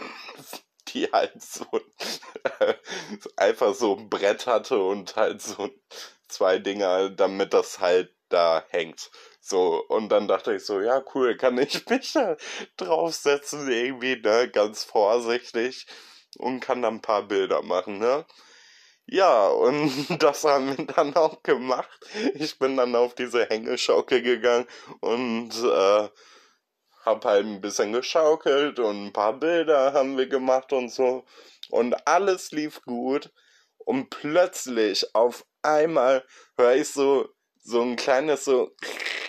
die 0.87 1.05
halt 1.11 1.39
so 1.41 1.65
einfach 3.37 3.75
so 3.75 3.95
ein 3.95 4.09
Brett 4.09 4.47
hatte 4.47 4.81
und 4.81 5.15
halt 5.15 5.41
so 5.41 5.69
zwei 6.27 6.57
Dinger, 6.57 7.11
damit 7.11 7.53
das 7.53 7.79
halt 7.79 8.11
da 8.29 8.65
hängt. 8.69 9.11
So, 9.39 9.83
und 9.89 10.09
dann 10.09 10.27
dachte 10.27 10.55
ich 10.55 10.65
so, 10.65 10.81
ja, 10.81 11.03
cool, 11.13 11.37
kann 11.37 11.57
ich 11.59 11.85
mich 11.89 12.13
da 12.13 12.37
draufsetzen, 12.77 13.69
irgendwie, 13.69 14.15
ne, 14.15 14.49
ganz 14.49 14.83
vorsichtig 14.83 15.85
und 16.37 16.59
kann 16.59 16.81
dann 16.81 16.95
ein 16.95 17.01
paar 17.01 17.23
Bilder 17.27 17.61
machen, 17.61 17.99
ne? 17.99 18.25
Ja, 19.05 19.47
und 19.49 19.91
das 20.23 20.43
haben 20.43 20.77
wir 20.77 20.85
dann 20.85 21.15
auch 21.15 21.43
gemacht. 21.43 21.99
Ich 22.35 22.57
bin 22.59 22.77
dann 22.77 22.95
auf 22.95 23.15
diese 23.15 23.45
Hängeschaukel 23.45 24.21
gegangen 24.21 24.67
und 25.01 25.51
äh, 25.63 26.09
hab 27.05 27.25
halt 27.25 27.45
ein 27.45 27.61
bisschen 27.61 27.91
geschaukelt 27.93 28.79
und 28.79 29.07
ein 29.07 29.13
paar 29.13 29.33
Bilder 29.33 29.93
haben 29.93 30.17
wir 30.17 30.27
gemacht 30.27 30.71
und 30.73 30.89
so. 30.89 31.25
Und 31.69 32.07
alles 32.07 32.51
lief 32.51 32.81
gut. 32.83 33.31
Und 33.77 34.09
plötzlich 34.09 35.13
auf 35.13 35.45
einmal 35.61 36.25
höre 36.57 36.75
ich 36.75 36.89
so, 36.89 37.27
so 37.61 37.81
ein 37.81 37.95
kleines 37.97 38.45
so 38.45 38.71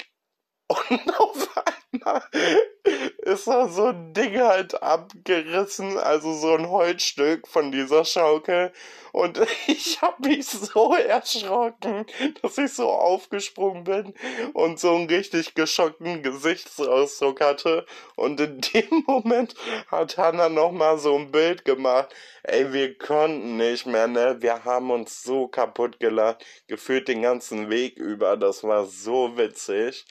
und 0.68 1.20
auf 1.20 1.53
ist 3.18 3.46
da 3.46 3.68
so 3.68 3.87
ein 3.87 4.12
Ding 4.12 4.38
halt 4.38 4.83
abgerissen, 4.83 5.98
also 5.98 6.35
so 6.35 6.54
ein 6.54 6.68
Holzstück 6.68 7.48
von 7.48 7.72
dieser 7.72 8.04
Schaukel. 8.04 8.72
Und 9.12 9.40
ich 9.68 10.02
hab 10.02 10.18
mich 10.20 10.46
so 10.46 10.92
erschrocken, 10.94 12.04
dass 12.42 12.59
ich 12.59 12.72
so 12.72 12.90
aufgesprungen 12.90 13.85
bin 13.85 14.14
und 14.54 14.80
so 14.80 14.94
einen 14.94 15.09
richtig 15.09 15.54
geschockten 15.54 16.22
Gesichtsausdruck 16.22 17.40
hatte. 17.40 17.87
Und 18.16 18.40
in 18.40 18.61
dem 18.74 19.04
Moment 19.07 19.54
hat 19.87 20.18
Hannah 20.18 20.48
nochmal 20.48 20.98
so 20.98 21.16
ein 21.16 21.30
Bild 21.30 21.64
gemacht. 21.64 22.14
Ey, 22.42 22.72
wir 22.72 22.98
konnten 22.98 23.57
nicht 23.57 23.87
mehr, 23.87 24.09
ne? 24.09 24.37
Wir 24.40 24.64
haben 24.64 24.90
uns 24.90 25.22
so 25.22 25.46
kaputt 25.48 26.00
gelacht, 26.00 26.44
gefühlt 26.66 27.09
den 27.09 27.22
ganzen 27.22 27.70
Weg 27.70 27.96
über. 27.96 28.37
Das 28.37 28.64
war 28.64 28.85
so 28.85 29.37
witzig. 29.37 30.04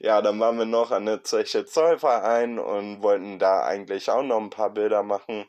Ja, 0.00 0.22
dann 0.22 0.40
waren 0.40 0.58
wir 0.58 0.64
noch 0.64 0.90
an 0.92 1.06
der 1.06 1.22
Zeche 1.24 1.66
Zollverein 1.66 2.58
und 2.58 3.02
wollten 3.02 3.38
da 3.38 3.64
eigentlich 3.64 4.10
auch 4.10 4.22
noch 4.22 4.38
ein 4.40 4.50
paar 4.50 4.70
Bilder 4.70 5.02
machen. 5.02 5.46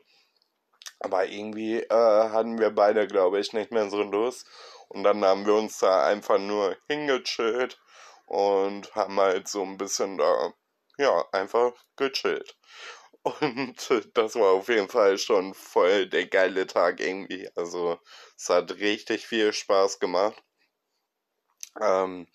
Aber 0.99 1.25
irgendwie 1.25 1.79
äh, 1.79 1.89
hatten 2.29 2.59
wir 2.59 2.69
beide, 2.71 3.07
glaube 3.07 3.39
ich, 3.39 3.53
nicht 3.53 3.71
mehr 3.71 3.89
so 3.89 4.03
Lust. 4.03 4.45
Und 4.89 5.03
dann 5.03 5.23
haben 5.23 5.45
wir 5.45 5.55
uns 5.55 5.79
da 5.79 6.05
einfach 6.05 6.37
nur 6.37 6.77
hingechillt 6.89 7.79
und 8.25 8.93
haben 8.93 9.19
halt 9.19 9.47
so 9.47 9.63
ein 9.63 9.77
bisschen 9.77 10.17
da, 10.17 10.53
ja, 10.97 11.25
einfach 11.31 11.71
gechillt. 11.95 12.57
Und 13.23 13.75
das 14.15 14.35
war 14.35 14.51
auf 14.51 14.67
jeden 14.67 14.89
Fall 14.89 15.17
schon 15.17 15.53
voll 15.53 16.07
der 16.09 16.27
geile 16.27 16.67
Tag 16.67 16.99
irgendwie. 16.99 17.49
Also 17.55 17.99
es 18.37 18.49
hat 18.49 18.71
richtig 18.79 19.25
viel 19.27 19.53
Spaß 19.53 19.99
gemacht. 19.99 20.43
Ähm, 21.81 22.27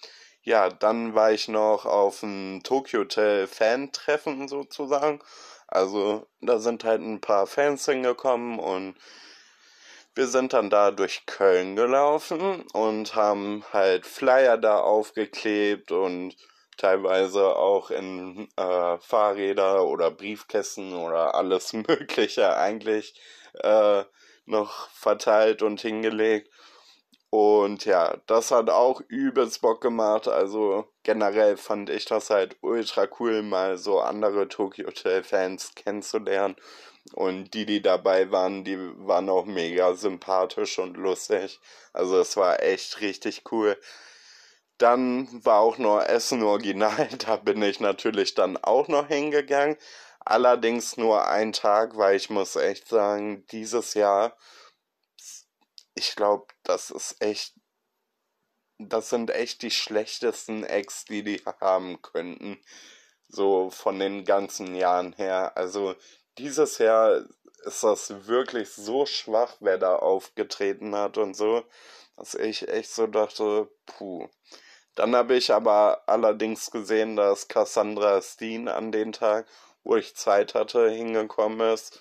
ja, 0.46 0.70
dann 0.70 1.14
war 1.16 1.32
ich 1.32 1.48
noch 1.48 1.86
auf 1.86 2.20
dem 2.20 2.60
Tokyo 2.62 3.00
Hotel 3.00 3.48
Fan-Treffen 3.48 4.46
sozusagen. 4.46 5.20
Also 5.66 6.24
da 6.40 6.60
sind 6.60 6.84
halt 6.84 7.02
ein 7.02 7.20
paar 7.20 7.48
Fans 7.48 7.84
hingekommen 7.84 8.60
und 8.60 8.94
wir 10.14 10.28
sind 10.28 10.52
dann 10.52 10.70
da 10.70 10.92
durch 10.92 11.26
Köln 11.26 11.74
gelaufen 11.74 12.62
und 12.72 13.16
haben 13.16 13.64
halt 13.72 14.06
Flyer 14.06 14.56
da 14.56 14.78
aufgeklebt 14.78 15.90
und 15.90 16.36
teilweise 16.76 17.56
auch 17.56 17.90
in 17.90 18.48
äh, 18.56 18.98
Fahrräder 18.98 19.84
oder 19.84 20.12
Briefkästen 20.12 20.94
oder 20.94 21.34
alles 21.34 21.72
Mögliche 21.88 22.56
eigentlich 22.56 23.20
äh, 23.54 24.04
noch 24.44 24.90
verteilt 24.90 25.62
und 25.62 25.80
hingelegt. 25.80 26.52
Und 27.30 27.84
ja, 27.84 28.16
das 28.26 28.50
hat 28.50 28.70
auch 28.70 29.00
übelst 29.08 29.60
Bock 29.60 29.80
gemacht. 29.80 30.28
Also 30.28 30.86
generell 31.02 31.56
fand 31.56 31.90
ich 31.90 32.04
das 32.04 32.30
halt 32.30 32.56
ultra 32.60 33.08
cool, 33.18 33.42
mal 33.42 33.78
so 33.78 34.00
andere 34.00 34.48
Tokyo 34.48 34.86
Hotel 34.86 35.24
Fans 35.24 35.72
kennenzulernen. 35.74 36.56
Und 37.12 37.54
die, 37.54 37.66
die 37.66 37.82
dabei 37.82 38.30
waren, 38.30 38.64
die 38.64 38.78
waren 38.78 39.28
auch 39.28 39.44
mega 39.44 39.94
sympathisch 39.94 40.78
und 40.78 40.96
lustig. 40.96 41.60
Also 41.92 42.18
es 42.18 42.36
war 42.36 42.62
echt 42.62 43.00
richtig 43.00 43.44
cool. 43.52 43.78
Dann 44.78 45.28
war 45.44 45.60
auch 45.60 45.78
noch 45.78 46.00
Essen 46.00 46.42
Original. 46.42 47.08
Da 47.18 47.36
bin 47.36 47.62
ich 47.62 47.80
natürlich 47.80 48.34
dann 48.34 48.56
auch 48.56 48.88
noch 48.88 49.08
hingegangen. 49.08 49.76
Allerdings 50.20 50.96
nur 50.96 51.28
ein 51.28 51.52
Tag, 51.52 51.96
weil 51.96 52.16
ich 52.16 52.30
muss 52.30 52.56
echt 52.56 52.88
sagen, 52.88 53.46
dieses 53.52 53.94
Jahr, 53.94 54.36
ich 55.96 56.14
glaube, 56.14 56.46
das 56.62 56.90
ist 56.90 57.20
echt, 57.20 57.54
das 58.78 59.08
sind 59.10 59.30
echt 59.30 59.62
die 59.62 59.70
schlechtesten 59.70 60.62
Ex, 60.62 61.06
die 61.06 61.24
die 61.24 61.42
haben 61.60 62.00
könnten. 62.02 62.58
So 63.28 63.70
von 63.70 63.98
den 63.98 64.24
ganzen 64.24 64.74
Jahren 64.74 65.14
her. 65.14 65.56
Also 65.56 65.96
dieses 66.38 66.78
Jahr 66.78 67.24
ist 67.64 67.82
das 67.82 68.26
wirklich 68.26 68.70
so 68.70 69.06
schwach, 69.06 69.56
wer 69.60 69.78
da 69.78 69.96
aufgetreten 69.96 70.94
hat 70.94 71.18
und 71.18 71.34
so, 71.34 71.64
dass 72.16 72.34
ich 72.34 72.68
echt 72.68 72.90
so 72.90 73.06
dachte, 73.06 73.68
puh. 73.86 74.28
Dann 74.94 75.16
habe 75.16 75.34
ich 75.34 75.52
aber 75.52 76.02
allerdings 76.06 76.70
gesehen, 76.70 77.16
dass 77.16 77.48
Cassandra 77.48 78.22
Steen 78.22 78.68
an 78.68 78.92
den 78.92 79.12
Tag, 79.12 79.46
wo 79.82 79.96
ich 79.96 80.14
Zeit 80.16 80.54
hatte, 80.54 80.90
hingekommen 80.90 81.60
ist. 81.72 82.00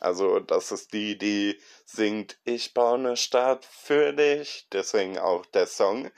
Also 0.00 0.40
das 0.40 0.72
ist 0.72 0.92
die, 0.92 1.16
die 1.18 1.60
singt 1.84 2.38
Ich 2.44 2.74
baue 2.74 2.98
eine 2.98 3.16
Stadt 3.16 3.64
für 3.64 4.12
dich, 4.12 4.68
deswegen 4.72 5.18
auch 5.18 5.46
der 5.46 5.66
Song. 5.66 6.10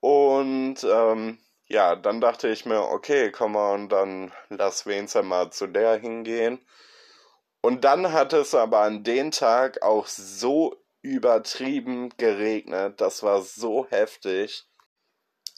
Und 0.00 0.84
ähm, 0.84 1.38
ja, 1.66 1.96
dann 1.96 2.20
dachte 2.20 2.48
ich 2.48 2.64
mir, 2.66 2.82
okay, 2.82 3.30
komm 3.30 3.52
mal 3.52 3.74
und 3.74 3.90
dann 3.90 4.32
lass 4.48 4.86
wenigstens 4.86 5.24
mal 5.24 5.50
zu 5.50 5.66
der 5.66 5.96
hingehen. 5.98 6.60
Und 7.60 7.84
dann 7.84 8.12
hat 8.12 8.32
es 8.32 8.54
aber 8.54 8.80
an 8.80 9.04
dem 9.04 9.30
Tag 9.30 9.82
auch 9.82 10.06
so 10.06 10.76
übertrieben 11.02 12.10
geregnet, 12.16 13.00
das 13.00 13.22
war 13.22 13.42
so 13.42 13.86
heftig. 13.90 14.67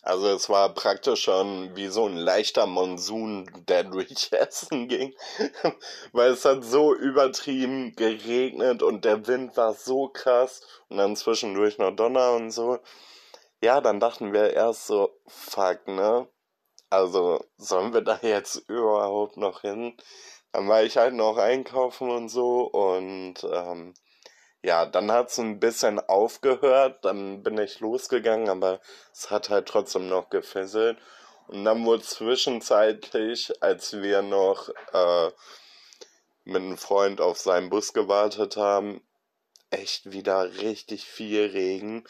Also 0.03 0.29
es 0.29 0.49
war 0.49 0.73
praktisch 0.75 1.23
schon 1.23 1.77
wie 1.77 1.89
so 1.89 2.07
ein 2.07 2.17
leichter 2.17 2.67
Monsun, 2.67 3.51
der 3.69 3.85
durch 3.85 4.33
Essen 4.33 4.89
ging, 4.89 5.15
weil 6.13 6.33
es 6.33 6.45
hat 6.45 6.65
so 6.65 6.95
übertrieben 6.95 7.95
geregnet 7.97 8.83
und 8.83 9.05
der 9.05 9.27
Wind 9.27 9.57
war 9.57 9.75
so 9.75 10.09
krass 10.09 10.63
und 10.89 10.97
dann 10.99 11.17
zwischendurch 11.17 11.79
noch 11.79 11.95
Donner 11.95 12.33
und 12.33 12.51
so 12.51 12.79
ja, 13.63 13.81
dann 13.81 14.01
dachten 14.01 14.33
wir 14.33 14.53
erst 14.55 14.87
so, 14.87 15.11
fuck, 15.27 15.87
ne? 15.89 16.29
Also, 16.91 17.45
sollen 17.59 17.93
wir 17.95 18.03
da 18.03 18.19
jetzt 18.23 18.57
überhaupt 18.69 19.37
noch 19.37 19.63
hin? 19.63 19.97
Dann 20.53 20.69
war 20.69 20.83
ich 20.83 20.97
halt 20.97 21.15
noch 21.15 21.37
einkaufen 21.39 22.11
und 22.11 22.29
so 22.29 22.63
und 22.65 23.45
ähm, 23.45 23.95
ja, 24.63 24.87
dann 24.87 25.11
hat's 25.11 25.39
ein 25.39 25.59
bisschen 25.59 25.99
aufgehört, 26.01 27.05
dann 27.05 27.43
bin 27.43 27.59
ich 27.59 27.81
losgegangen, 27.81 28.49
aber 28.49 28.81
es 29.13 29.31
hat 29.31 29.49
halt 29.49 29.67
trotzdem 29.67 30.09
noch 30.09 30.29
gefesselt. 30.29 30.99
Und 31.49 31.65
dann 31.65 31.85
wurde 31.85 32.03
zwischenzeitlich, 32.03 33.53
als 33.63 34.01
wir 34.01 34.23
noch 34.23 34.69
äh, 34.93 35.31
mit 36.45 36.63
einem 36.63 36.77
Freund 36.77 37.21
auf 37.21 37.39
seinen 37.39 37.71
Bus 37.71 37.93
gewartet 37.93 38.57
haben, 38.57 39.01
echt 39.71 40.13
wieder 40.13 40.53
richtig 40.61 41.07
viel 41.07 41.47
Regen. 41.47 42.05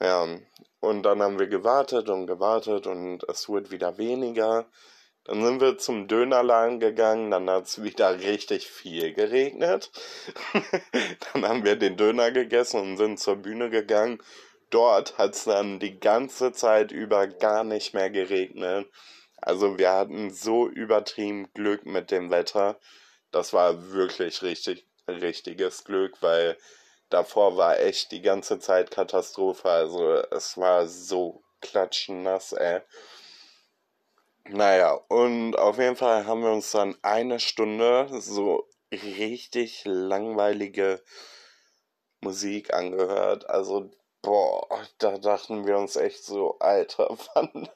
Ja, 0.00 0.26
und 0.80 1.02
dann 1.02 1.22
haben 1.22 1.38
wir 1.38 1.46
gewartet 1.46 2.08
und 2.08 2.26
gewartet 2.26 2.86
und 2.86 3.24
es 3.28 3.48
wurde 3.48 3.70
wieder 3.70 3.98
weniger. 3.98 4.66
Dann 5.24 5.42
sind 5.42 5.60
wir 5.60 5.78
zum 5.78 6.06
Dönerladen 6.06 6.80
gegangen, 6.80 7.30
dann 7.30 7.48
hat 7.48 7.64
es 7.64 7.82
wieder 7.82 8.20
richtig 8.20 8.66
viel 8.66 9.14
geregnet. 9.14 9.90
dann 11.32 11.48
haben 11.48 11.64
wir 11.64 11.76
den 11.76 11.96
Döner 11.96 12.30
gegessen 12.30 12.80
und 12.80 12.96
sind 12.98 13.18
zur 13.18 13.36
Bühne 13.36 13.70
gegangen. 13.70 14.22
Dort 14.68 15.16
hat 15.16 15.34
es 15.34 15.44
dann 15.44 15.78
die 15.78 15.98
ganze 15.98 16.52
Zeit 16.52 16.92
über 16.92 17.26
gar 17.26 17.64
nicht 17.64 17.94
mehr 17.94 18.10
geregnet. 18.10 18.86
Also 19.40 19.78
wir 19.78 19.92
hatten 19.92 20.30
so 20.30 20.68
übertrieben 20.68 21.52
Glück 21.54 21.86
mit 21.86 22.10
dem 22.10 22.30
Wetter. 22.30 22.78
Das 23.30 23.52
war 23.52 23.92
wirklich 23.92 24.42
richtig, 24.42 24.86
richtiges 25.08 25.84
Glück, 25.84 26.20
weil 26.20 26.58
davor 27.08 27.56
war 27.56 27.78
echt 27.78 28.12
die 28.12 28.22
ganze 28.22 28.58
Zeit 28.58 28.90
Katastrophe. 28.90 29.70
Also 29.70 30.14
es 30.30 30.58
war 30.58 30.86
so 30.86 31.42
klatschnass, 31.60 32.52
ey. 32.52 32.80
Naja, 34.48 34.92
und 35.08 35.56
auf 35.58 35.78
jeden 35.78 35.96
Fall 35.96 36.26
haben 36.26 36.42
wir 36.42 36.52
uns 36.52 36.70
dann 36.70 36.96
eine 37.02 37.40
Stunde 37.40 38.08
so 38.20 38.68
richtig 38.92 39.82
langweilige 39.86 41.02
Musik 42.20 42.72
angehört. 42.74 43.48
Also, 43.48 43.90
boah, 44.22 44.66
da 44.98 45.18
dachten 45.18 45.66
wir 45.66 45.78
uns 45.78 45.96
echt 45.96 46.24
so, 46.24 46.58
Alter, 46.58 47.16
wann 47.34 47.68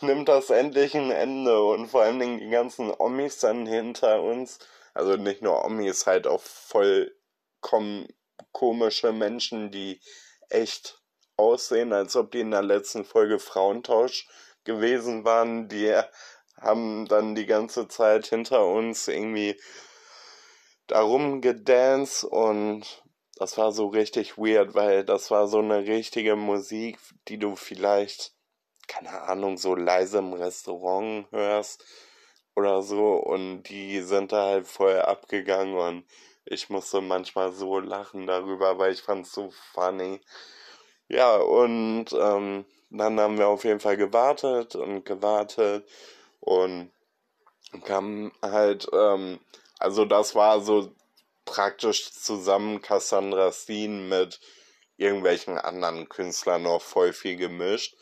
nimmt 0.00 0.28
das 0.28 0.50
endlich 0.50 0.94
ein 0.94 1.10
Ende? 1.10 1.62
Und 1.64 1.88
vor 1.88 2.02
allen 2.02 2.18
Dingen 2.18 2.40
die 2.40 2.50
ganzen 2.50 2.92
Omis 2.98 3.38
dann 3.40 3.66
hinter 3.66 4.22
uns. 4.22 4.58
Also 4.94 5.16
nicht 5.16 5.42
nur 5.42 5.64
Omis, 5.64 6.06
halt 6.06 6.26
auch 6.26 6.42
vollkommen 6.42 8.08
komische 8.52 9.12
Menschen, 9.12 9.70
die 9.70 10.00
echt 10.50 11.00
aussehen, 11.36 11.92
als 11.92 12.16
ob 12.16 12.32
die 12.32 12.40
in 12.40 12.50
der 12.50 12.62
letzten 12.62 13.04
Folge 13.04 13.38
Frauentausch 13.38 14.26
gewesen 14.68 15.24
waren. 15.24 15.68
Die 15.68 15.92
haben 16.60 17.06
dann 17.08 17.34
die 17.34 17.46
ganze 17.46 17.88
Zeit 17.88 18.26
hinter 18.26 18.64
uns 18.66 19.08
irgendwie 19.08 19.58
darum 20.86 21.40
gedanced 21.40 22.24
und 22.24 23.02
das 23.36 23.56
war 23.56 23.72
so 23.72 23.86
richtig 23.88 24.36
weird, 24.36 24.74
weil 24.74 25.04
das 25.04 25.30
war 25.30 25.48
so 25.48 25.58
eine 25.58 25.86
richtige 25.86 26.36
Musik, 26.36 26.98
die 27.28 27.38
du 27.38 27.56
vielleicht, 27.56 28.32
keine 28.88 29.22
Ahnung, 29.22 29.56
so 29.56 29.74
leise 29.74 30.18
im 30.18 30.32
Restaurant 30.32 31.30
hörst 31.30 31.84
oder 32.54 32.82
so 32.82 33.14
und 33.14 33.64
die 33.64 34.00
sind 34.02 34.32
da 34.32 34.46
halt 34.48 34.66
voll 34.66 35.00
abgegangen 35.00 35.76
und 35.76 36.04
ich 36.44 36.68
musste 36.70 37.00
manchmal 37.00 37.52
so 37.52 37.78
lachen 37.78 38.26
darüber, 38.26 38.78
weil 38.78 38.92
ich 38.92 39.02
fand 39.02 39.26
es 39.26 39.32
so 39.32 39.50
funny. 39.72 40.20
Ja, 41.08 41.36
und 41.36 42.06
ähm, 42.12 42.64
dann 42.90 43.20
haben 43.20 43.38
wir 43.38 43.48
auf 43.48 43.64
jeden 43.64 43.80
Fall 43.80 43.96
gewartet 43.96 44.74
und 44.74 45.04
gewartet 45.04 45.86
und 46.40 46.90
kam 47.84 48.32
halt, 48.42 48.88
ähm, 48.92 49.40
also 49.78 50.04
das 50.04 50.34
war 50.34 50.60
so 50.60 50.92
praktisch 51.44 52.12
zusammen 52.12 52.82
Cassandra 52.82 53.52
Steen 53.52 54.08
mit 54.08 54.40
irgendwelchen 54.96 55.58
anderen 55.58 56.08
Künstlern 56.08 56.62
noch 56.62 56.82
voll 56.82 57.12
viel 57.12 57.36
gemischt. 57.36 57.96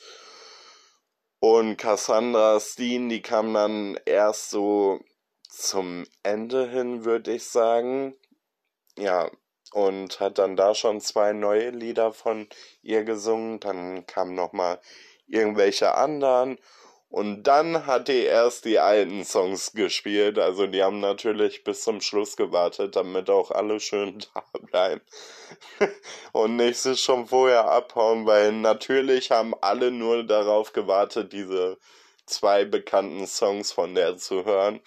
Und 1.38 1.77
Cassandra 1.77 2.59
Steen, 2.61 3.09
die 3.09 3.22
kam 3.22 3.55
dann 3.55 3.99
erst 4.05 4.51
so 4.51 5.01
zum 5.49 6.07
Ende 6.22 6.68
hin, 6.68 7.05
würde 7.05 7.35
ich 7.35 7.44
sagen. 7.44 8.16
Ja, 8.96 9.31
und 9.77 10.21
hat 10.21 10.39
dann 10.39 10.57
da 10.57 10.75
schon 10.75 11.03
zwei 11.03 11.35
neue 11.35 11.69
Lieder 11.69 12.15
von 12.15 12.49
ihr 12.81 13.05
gesungen. 13.05 13.61
Dann 13.61 14.07
kamen 14.07 14.35
nochmal 14.35 14.81
irgendwelche 15.27 15.95
anderen. 15.95 16.59
Und 17.11 17.43
dann 17.43 17.85
hat 17.85 18.09
die 18.09 18.23
erst 18.23 18.65
die 18.65 18.79
alten 18.79 19.23
Songs 19.23 19.75
gespielt. 19.75 20.39
Also 20.39 20.67
die 20.67 20.83
haben 20.83 21.01
natürlich 21.01 21.62
bis 21.62 21.83
zum 21.83 22.01
Schluss 22.01 22.39
gewartet, 22.39 22.97
damit 22.97 23.29
auch 23.29 23.51
alle 23.51 23.79
schön 23.79 24.25
da 24.35 24.45
bleiben. 24.61 25.03
Und 26.33 26.57
nicht 26.57 26.79
sich 26.79 27.03
schon 27.03 27.27
vorher 27.27 27.71
abhauen, 27.71 28.25
weil 28.25 28.53
natürlich 28.53 29.31
haben 29.31 29.55
alle 29.61 29.91
nur 29.91 30.25
darauf 30.25 30.73
gewartet, 30.73 31.35
diese 31.35 31.77
zwei 32.25 32.65
bekannten 32.65 33.27
Songs 33.27 33.73
von 33.73 33.95
der 33.95 34.17
zu 34.17 34.47
hören. 34.47 34.81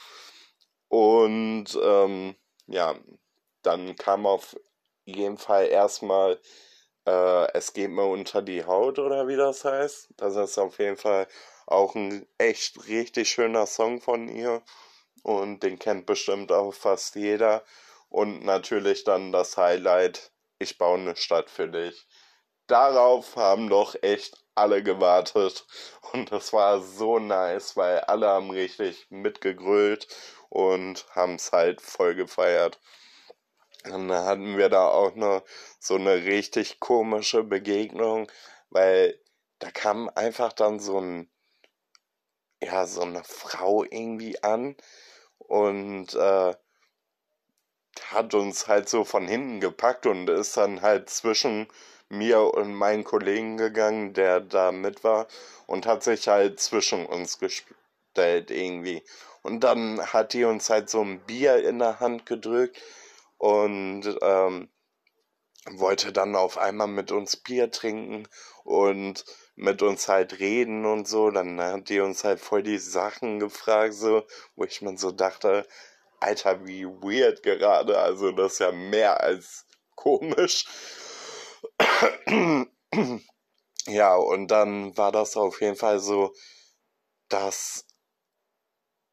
Und 0.88 1.78
ähm, 1.80 2.36
ja, 2.66 2.96
dann 3.62 3.96
kam 3.96 4.26
auf 4.26 4.56
jeden 5.16 5.38
Fall 5.38 5.68
erstmal 5.68 6.40
äh, 7.06 7.52
Es 7.54 7.74
geht 7.74 7.92
mir 7.92 8.06
unter 8.06 8.42
die 8.42 8.66
Haut 8.66 9.00
oder 9.00 9.28
wie 9.28 9.36
das 9.38 9.66
heißt. 9.66 10.10
Das 10.18 10.36
ist 10.36 10.58
auf 10.58 10.80
jeden 10.80 10.98
Fall 10.98 11.28
auch 11.68 11.96
ein 11.96 12.28
echt 12.38 12.88
richtig 12.88 13.30
schöner 13.30 13.66
Song 13.68 14.02
von 14.02 14.28
ihr. 14.28 14.64
Und 15.24 15.64
den 15.64 15.80
kennt 15.80 16.06
bestimmt 16.06 16.52
auch 16.52 16.74
fast 16.74 17.16
jeder. 17.16 17.64
Und 18.10 18.44
natürlich 18.46 19.04
dann 19.04 19.32
das 19.32 19.58
Highlight, 19.58 20.32
ich 20.60 20.78
baue 20.78 21.00
eine 21.00 21.16
Stadt 21.16 21.50
für 21.50 21.68
dich. 21.70 22.08
Darauf 22.68 23.36
haben 23.36 23.70
doch 23.70 23.96
echt 24.02 24.38
alle 24.56 24.84
gewartet. 24.84 25.66
Und 26.14 26.32
das 26.32 26.54
war 26.54 26.82
so 26.82 27.20
nice, 27.20 27.76
weil 27.78 28.00
alle 28.02 28.28
haben 28.28 28.52
richtig 28.52 29.08
mitgegrölt 29.10 30.08
und 30.50 31.06
haben 31.16 31.36
es 31.36 31.52
halt 31.52 31.82
voll 31.82 32.16
gefeiert. 32.16 32.80
Dann 33.84 34.12
hatten 34.12 34.58
wir 34.58 34.70
da 34.70 34.88
auch 34.88 35.16
noch 35.16 35.44
so 35.80 35.96
eine 35.96 36.26
richtig 36.26 36.80
komische 36.80 37.44
Begegnung, 37.44 38.30
weil 38.70 39.20
da 39.60 39.72
kam 39.72 40.10
einfach 40.16 40.54
dann 40.54 40.80
so 40.80 41.00
ein, 41.00 41.30
ja, 42.62 42.86
so 42.86 43.02
eine 43.02 43.24
Frau 43.24 43.84
irgendwie 43.86 44.42
an 44.44 44.76
und 45.38 46.14
äh, 46.14 46.56
hat 48.12 48.34
uns 48.34 48.68
halt 48.68 48.90
so 48.90 49.04
von 49.06 49.28
hinten 49.28 49.60
gepackt 49.60 50.06
und 50.06 50.30
ist 50.30 50.58
dann 50.58 50.82
halt 50.82 51.10
zwischen 51.10 51.68
mir 52.10 52.54
und 52.54 52.74
meinen 52.74 53.04
Kollegen 53.04 53.58
gegangen, 53.58 54.14
der 54.14 54.42
da 54.42 54.72
mit 54.72 55.04
war 55.04 55.28
und 55.68 55.86
hat 55.86 56.04
sich 56.04 56.28
halt 56.28 56.60
zwischen 56.60 57.06
uns 57.06 57.40
gestellt 57.40 58.52
irgendwie. 58.52 59.04
Und 59.42 59.64
dann 59.64 60.02
hat 60.14 60.34
die 60.34 60.44
uns 60.44 60.70
halt 60.70 60.90
so 60.90 61.02
ein 61.02 61.20
Bier 61.22 61.64
in 61.68 61.80
der 61.80 62.00
Hand 62.00 62.26
gedrückt 62.26 62.82
und 63.40 64.04
ähm, 64.22 64.70
wollte 65.72 66.12
dann 66.12 66.36
auf 66.36 66.58
einmal 66.58 66.88
mit 66.88 67.12
uns 67.12 67.38
Bier 67.38 67.72
trinken 67.72 68.28
und 68.64 69.26
mit 69.56 69.82
uns 69.82 70.08
halt 70.08 70.40
reden 70.40 70.86
und 70.86 71.08
so. 71.08 71.32
Dann 71.32 71.60
hat 71.60 71.90
die 71.90 72.00
uns 72.02 72.24
halt 72.24 72.40
voll 72.40 72.64
die 72.64 72.78
Sachen 72.78 73.40
gefragt, 73.40 73.94
so, 73.96 74.24
wo 74.56 74.66
ich 74.66 74.82
mir 74.82 74.98
so 74.98 75.12
dachte, 75.12 75.68
Alter, 76.20 76.66
wie 76.68 76.86
weird 76.86 77.44
gerade. 77.44 77.98
Also 78.00 78.32
das 78.32 78.54
ist 78.54 78.60
ja 78.60 78.72
mehr 78.72 79.22
als 79.22 79.66
komisch. 79.96 80.66
ja, 83.88 84.16
und 84.16 84.48
dann 84.50 84.98
war 84.98 85.12
das 85.12 85.38
auf 85.38 85.62
jeden 85.62 85.76
Fall 85.78 86.00
so, 86.00 86.34
dass 87.30 87.86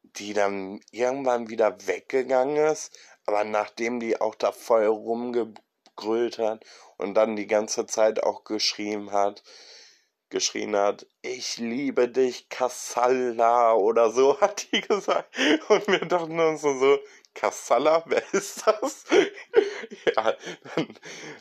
die 0.02 0.32
dann 0.32 0.80
irgendwann 0.90 1.48
wieder 1.50 1.76
weggegangen 1.86 2.56
ist, 2.56 2.96
aber 3.26 3.44
nachdem 3.44 4.00
die 4.00 4.20
auch 4.20 4.34
da 4.34 4.52
voll 4.52 4.86
rumgegrölt 4.86 6.38
hat 6.38 6.64
und 6.96 7.14
dann 7.14 7.36
die 7.36 7.46
ganze 7.46 7.86
Zeit 7.86 8.22
auch 8.22 8.44
geschrien 8.44 9.12
hat, 9.12 9.42
geschrien 10.30 10.76
hat, 10.76 11.06
ich 11.22 11.58
liebe 11.58 12.08
dich, 12.08 12.48
Kassala 12.48 13.74
oder 13.74 14.10
so, 14.10 14.40
hat 14.40 14.70
die 14.72 14.80
gesagt. 14.80 15.36
Und 15.68 15.86
wir 15.88 16.00
dachten 16.00 16.38
uns 16.38 16.62
so, 16.62 16.98
Kassala, 17.34 18.02
wer 18.06 18.22
ist 18.32 18.66
das? 18.66 19.04
ja, 20.16 20.34
dann 20.74 20.98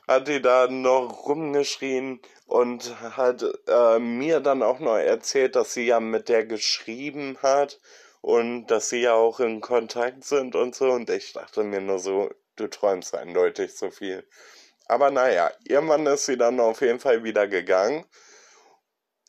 hat 0.07 0.27
die 0.27 0.41
da 0.41 0.67
noch 0.67 1.25
rumgeschrien 1.27 2.19
und 2.47 2.99
hat 2.99 3.45
äh, 3.67 3.99
mir 3.99 4.41
dann 4.41 4.61
auch 4.61 4.79
noch 4.79 4.97
erzählt, 4.97 5.55
dass 5.55 5.73
sie 5.73 5.85
ja 5.85 5.99
mit 5.99 6.29
der 6.29 6.45
geschrieben 6.45 7.37
hat 7.41 7.79
und 8.25 8.65
dass 8.71 8.89
sie 8.89 9.01
ja 9.01 9.13
auch 9.13 9.39
in 9.39 9.61
Kontakt 9.61 10.23
sind 10.23 10.55
und 10.55 10.73
so. 10.73 10.89
Und 10.89 11.11
ich 11.11 11.33
dachte 11.33 11.63
mir 11.63 11.79
nur 11.79 11.99
so, 11.99 12.31
du 12.55 12.67
träumst 12.67 13.13
eindeutig 13.13 13.75
so 13.75 13.91
viel. 13.91 14.27
Aber 14.87 15.11
naja, 15.11 15.51
irgendwann 15.63 16.07
ist 16.07 16.25
sie 16.25 16.35
dann 16.35 16.59
auf 16.59 16.81
jeden 16.81 16.99
Fall 16.99 17.23
wieder 17.23 17.47
gegangen. 17.47 18.03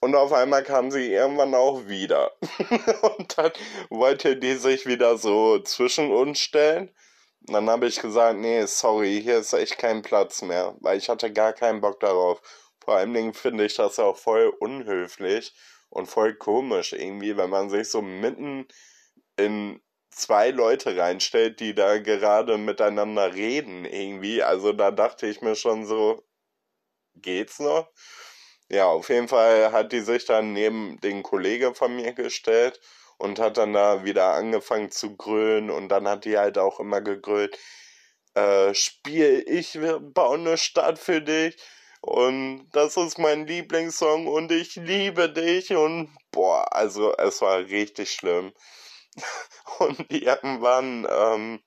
Und 0.01 0.15
auf 0.15 0.33
einmal 0.33 0.63
kam 0.63 0.91
sie 0.91 1.13
irgendwann 1.13 1.55
auch 1.55 1.87
wieder. 1.87 2.33
und 3.19 3.37
dann 3.37 3.53
wollte 3.91 4.39
die 4.39 4.55
sich 4.55 4.87
wieder 4.87 5.19
so 5.19 5.59
zwischen 5.59 6.11
uns 6.11 6.39
stellen. 6.39 6.89
Und 7.47 7.53
dann 7.53 7.69
habe 7.69 7.89
ich 7.89 8.01
gesagt, 8.01 8.39
nee, 8.39 8.65
sorry, 8.65 9.21
hier 9.23 9.41
ist 9.41 9.53
echt 9.53 9.77
kein 9.77 10.01
Platz 10.01 10.41
mehr, 10.41 10.75
weil 10.81 10.97
ich 10.97 11.11
hatte 11.11 11.31
gar 11.31 11.53
keinen 11.53 11.83
Bock 11.83 12.01
darauf. 12.01 12.41
Vor 12.83 12.97
allen 12.97 13.13
Dingen 13.13 13.35
finde 13.35 13.67
ich 13.67 13.75
das 13.75 13.99
auch 13.99 14.17
voll 14.17 14.49
unhöflich 14.59 15.53
und 15.91 16.07
voll 16.07 16.35
komisch 16.35 16.93
irgendwie, 16.93 17.37
wenn 17.37 17.51
man 17.51 17.71
sich 17.71 17.89
so 17.91 18.03
mitten 18.03 18.67
in 19.37 19.81
zwei 20.11 20.51
Leute 20.51 20.97
reinstellt, 20.97 21.61
die 21.61 21.75
da 21.75 21.99
gerade 21.99 22.59
miteinander 22.59 23.35
reden 23.35 23.85
irgendwie. 23.85 24.43
Also 24.43 24.73
da 24.73 24.91
dachte 24.91 25.27
ich 25.27 25.43
mir 25.43 25.57
schon 25.57 25.87
so, 25.87 26.25
geht's 27.17 27.59
noch? 27.61 27.91
Ja, 28.69 28.87
auf 28.87 29.09
jeden 29.11 29.29
Fall 29.29 29.73
hat 29.73 29.93
die 29.93 30.01
sich 30.01 30.25
dann 30.27 30.53
neben 30.53 31.01
den 31.01 31.23
Kollege 31.23 31.75
von 31.75 31.95
mir 31.97 32.13
gestellt 32.15 32.81
und 33.19 33.39
hat 33.39 33.59
dann 33.59 33.73
da 33.73 34.05
wieder 34.05 34.33
angefangen 34.35 34.91
zu 34.91 35.17
grölen 35.17 35.71
und 35.71 35.89
dann 35.89 36.09
hat 36.09 36.25
die 36.25 36.39
halt 36.39 36.59
auch 36.59 36.81
immer 36.81 37.01
gegrölt, 37.01 37.59
äh, 38.35 38.75
Spiel, 38.75 39.45
ich 39.47 39.79
baue 40.15 40.39
eine 40.39 40.59
Stadt 40.59 40.99
für 40.99 41.23
dich 41.23 41.57
und 42.07 42.69
das 42.71 42.97
ist 42.97 43.19
mein 43.19 43.49
Lieblingssong 43.49 44.29
und 44.29 44.53
ich 44.53 44.77
liebe 44.77 45.29
dich 45.29 45.73
und 45.73 46.17
boah, 46.31 46.73
also 46.73 47.13
es 47.17 47.41
war 47.43 47.59
richtig 47.59 48.13
schlimm. 48.13 48.53
Und 49.79 50.11
irgendwann, 50.11 51.07
ähm, 51.11 51.63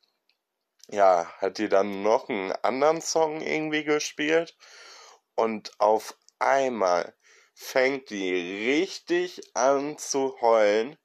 ja, 0.88 1.32
hat 1.40 1.58
die 1.58 1.68
dann 1.68 2.02
noch 2.04 2.30
einen 2.30 2.54
anderen 2.64 3.02
Song 3.02 3.42
irgendwie 3.42 3.84
gespielt 3.84 4.56
und 5.36 5.72
auf 5.80 6.16
einmal 6.40 7.14
fängt 7.54 8.10
die 8.10 8.34
richtig 8.70 9.42
an 9.54 9.98
zu 9.98 10.40
heulen 10.42 10.98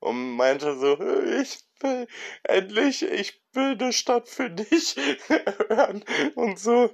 und 0.00 0.32
meinte 0.36 0.76
so, 0.78 1.00
ich 1.40 1.60
will 1.82 2.06
endlich, 2.44 3.02
ich 3.02 3.42
will 3.52 3.72
eine 3.72 3.92
Stadt 3.92 4.28
für 4.28 4.50
dich 4.50 4.96
hören 5.28 6.04
und 6.34 6.58
so. 6.58 6.90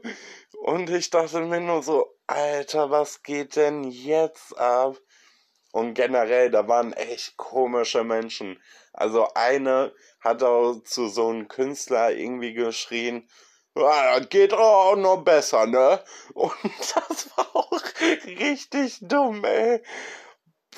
Und 0.63 0.91
ich 0.91 1.11
dachte 1.11 1.41
mir 1.41 1.61
nur 1.61 1.83
so, 1.83 2.15
Alter, 2.27 2.91
was 2.91 3.23
geht 3.23 3.57
denn 3.57 3.85
jetzt 3.85 4.59
ab? 4.59 4.97
Und 5.73 5.95
generell, 5.95 6.51
da 6.51 6.67
waren 6.67 6.93
echt 6.93 7.37
komische 7.37 8.03
Menschen. 8.03 8.61
Also 8.93 9.29
eine 9.35 9.95
hat 10.21 10.43
auch 10.43 10.83
zu 10.83 11.09
so 11.09 11.29
einem 11.29 11.47
Künstler 11.49 12.13
irgendwie 12.13 12.55
geschrien, 12.55 13.29
ja, 13.77 14.19
geht 14.19 14.53
auch 14.53 14.97
noch 14.97 15.23
besser, 15.23 15.67
ne? 15.67 16.03
Und 16.35 16.53
das 16.65 17.31
war 17.37 17.55
auch 17.55 17.81
richtig 18.27 18.99
dumm, 19.03 19.45
ey. 19.45 19.83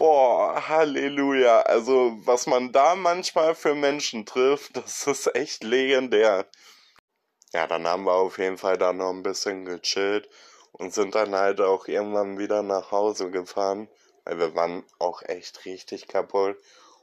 Boah, 0.00 0.66
Halleluja. 0.66 1.60
Also, 1.60 2.16
was 2.24 2.46
man 2.46 2.72
da 2.72 2.94
manchmal 2.94 3.54
für 3.54 3.74
Menschen 3.74 4.24
trifft, 4.24 4.74
das 4.78 5.06
ist 5.06 5.36
echt 5.36 5.62
legendär. 5.62 6.46
Ja, 7.52 7.66
dann 7.66 7.86
haben 7.86 8.04
wir 8.04 8.14
auf 8.14 8.38
jeden 8.38 8.56
Fall 8.56 8.78
da 8.78 8.94
noch 8.94 9.10
ein 9.10 9.22
bisschen 9.22 9.66
gechillt 9.66 10.26
und 10.72 10.94
sind 10.94 11.14
dann 11.14 11.34
halt 11.34 11.60
auch 11.60 11.86
irgendwann 11.86 12.38
wieder 12.38 12.62
nach 12.62 12.90
Hause 12.92 13.30
gefahren, 13.30 13.90
weil 14.24 14.38
wir 14.38 14.54
waren 14.54 14.84
auch 14.98 15.20
echt 15.20 15.66
richtig 15.66 16.08
kaputt. 16.08 16.56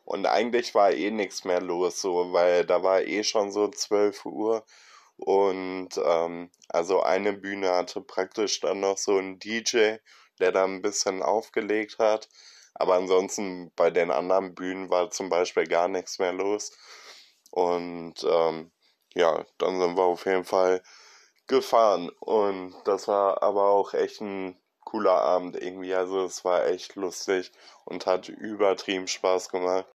Und 0.03 0.25
eigentlich 0.25 0.73
war 0.73 0.91
eh 0.91 1.11
nichts 1.11 1.45
mehr 1.45 1.61
los, 1.61 2.01
so, 2.01 2.33
weil 2.33 2.65
da 2.65 2.81
war 2.81 3.03
eh 3.03 3.23
schon 3.23 3.51
so 3.51 3.67
12 3.67 4.25
Uhr. 4.25 4.65
Und 5.17 5.89
ähm, 6.03 6.49
also 6.67 7.03
eine 7.03 7.33
Bühne 7.33 7.69
hatte 7.75 8.01
praktisch 8.01 8.59
dann 8.61 8.79
noch 8.79 8.97
so 8.97 9.17
einen 9.17 9.37
DJ, 9.37 9.97
der 10.39 10.51
da 10.51 10.63
ein 10.63 10.81
bisschen 10.81 11.21
aufgelegt 11.21 11.99
hat. 11.99 12.27
Aber 12.79 12.95
ansonsten 12.95 13.71
bei 13.75 13.89
den 13.89 14.11
anderen 14.11 14.53
Bühnen 14.53 14.89
war 14.89 15.09
zum 15.09 15.29
Beispiel 15.29 15.65
gar 15.65 15.87
nichts 15.87 16.19
mehr 16.19 16.33
los. 16.33 16.71
Und 17.51 18.23
ähm, 18.23 18.71
ja, 19.13 19.45
dann 19.57 19.79
sind 19.79 19.97
wir 19.97 20.03
auf 20.03 20.25
jeden 20.25 20.45
Fall 20.45 20.83
gefahren. 21.47 22.09
Und 22.19 22.75
das 22.85 23.07
war 23.07 23.41
aber 23.41 23.69
auch 23.69 23.93
echt 23.93 24.21
ein 24.21 24.59
cooler 24.81 25.19
Abend 25.21 25.61
irgendwie. 25.61 25.93
Also 25.95 26.23
es 26.23 26.45
war 26.45 26.67
echt 26.67 26.95
lustig 26.95 27.51
und 27.85 28.05
hat 28.05 28.29
übertrieben 28.29 29.07
Spaß 29.07 29.49
gemacht. 29.49 29.85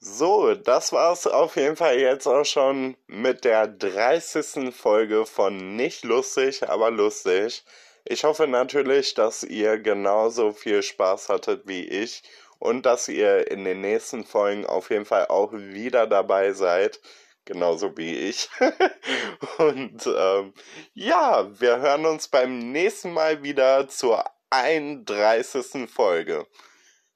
So, 0.00 0.54
das 0.54 0.92
war's 0.92 1.26
auf 1.26 1.56
jeden 1.56 1.76
Fall 1.76 1.98
jetzt 1.98 2.28
auch 2.28 2.44
schon 2.44 2.96
mit 3.08 3.44
der 3.44 3.66
30. 3.66 4.72
Folge 4.72 5.26
von 5.26 5.74
Nicht 5.74 6.04
lustig, 6.04 6.68
aber 6.68 6.90
lustig. 6.90 7.64
Ich 8.10 8.24
hoffe 8.24 8.46
natürlich, 8.46 9.12
dass 9.12 9.42
ihr 9.42 9.78
genauso 9.78 10.52
viel 10.52 10.82
Spaß 10.82 11.28
hattet 11.28 11.68
wie 11.68 11.86
ich 11.86 12.22
und 12.58 12.86
dass 12.86 13.06
ihr 13.08 13.50
in 13.50 13.66
den 13.66 13.82
nächsten 13.82 14.24
Folgen 14.24 14.64
auf 14.64 14.88
jeden 14.88 15.04
Fall 15.04 15.26
auch 15.26 15.52
wieder 15.52 16.06
dabei 16.06 16.52
seid. 16.52 17.00
Genauso 17.44 17.94
wie 17.98 18.16
ich. 18.16 18.48
und 19.58 20.06
ähm, 20.06 20.54
ja, 20.94 21.48
wir 21.60 21.80
hören 21.80 22.06
uns 22.06 22.28
beim 22.28 22.72
nächsten 22.72 23.12
Mal 23.12 23.42
wieder 23.42 23.88
zur 23.88 24.24
31. 24.48 25.90
Folge. 25.90 26.46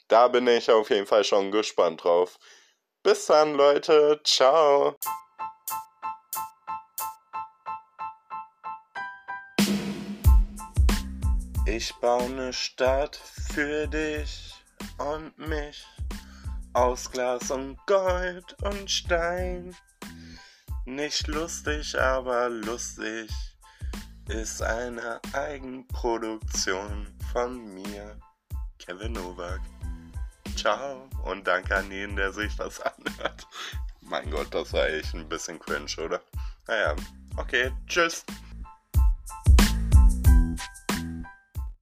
Da 0.08 0.28
bin 0.28 0.46
ich 0.46 0.70
auf 0.70 0.90
jeden 0.90 1.06
Fall 1.06 1.24
schon 1.24 1.50
gespannt 1.52 2.04
drauf. 2.04 2.38
Bis 3.02 3.24
dann, 3.24 3.54
Leute. 3.54 4.20
Ciao. 4.24 4.98
Ich 11.64 11.94
baue 12.00 12.24
eine 12.24 12.52
Stadt 12.52 13.14
für 13.16 13.86
dich 13.86 14.52
und 14.98 15.38
mich 15.38 15.86
aus 16.72 17.08
Glas 17.08 17.52
und 17.52 17.78
Gold 17.86 18.56
und 18.64 18.90
Stein. 18.90 19.76
Nicht 20.86 21.28
lustig, 21.28 21.96
aber 21.96 22.48
lustig 22.48 23.30
ist 24.28 24.60
eine 24.60 25.20
Eigenproduktion 25.32 27.06
von 27.32 27.72
mir, 27.72 28.18
Kevin 28.78 29.12
Novak. 29.12 29.60
Ciao 30.56 31.08
und 31.24 31.46
danke 31.46 31.76
an 31.76 31.92
jeden, 31.92 32.16
der 32.16 32.32
sich 32.32 32.56
das 32.56 32.80
anhört. 32.80 33.46
Mein 34.00 34.28
Gott, 34.32 34.52
das 34.52 34.72
war 34.72 34.88
echt 34.88 35.14
ein 35.14 35.28
bisschen 35.28 35.60
cringe, 35.60 36.04
oder? 36.04 36.20
Naja, 36.66 36.96
okay, 37.36 37.70
tschüss. 37.86 38.24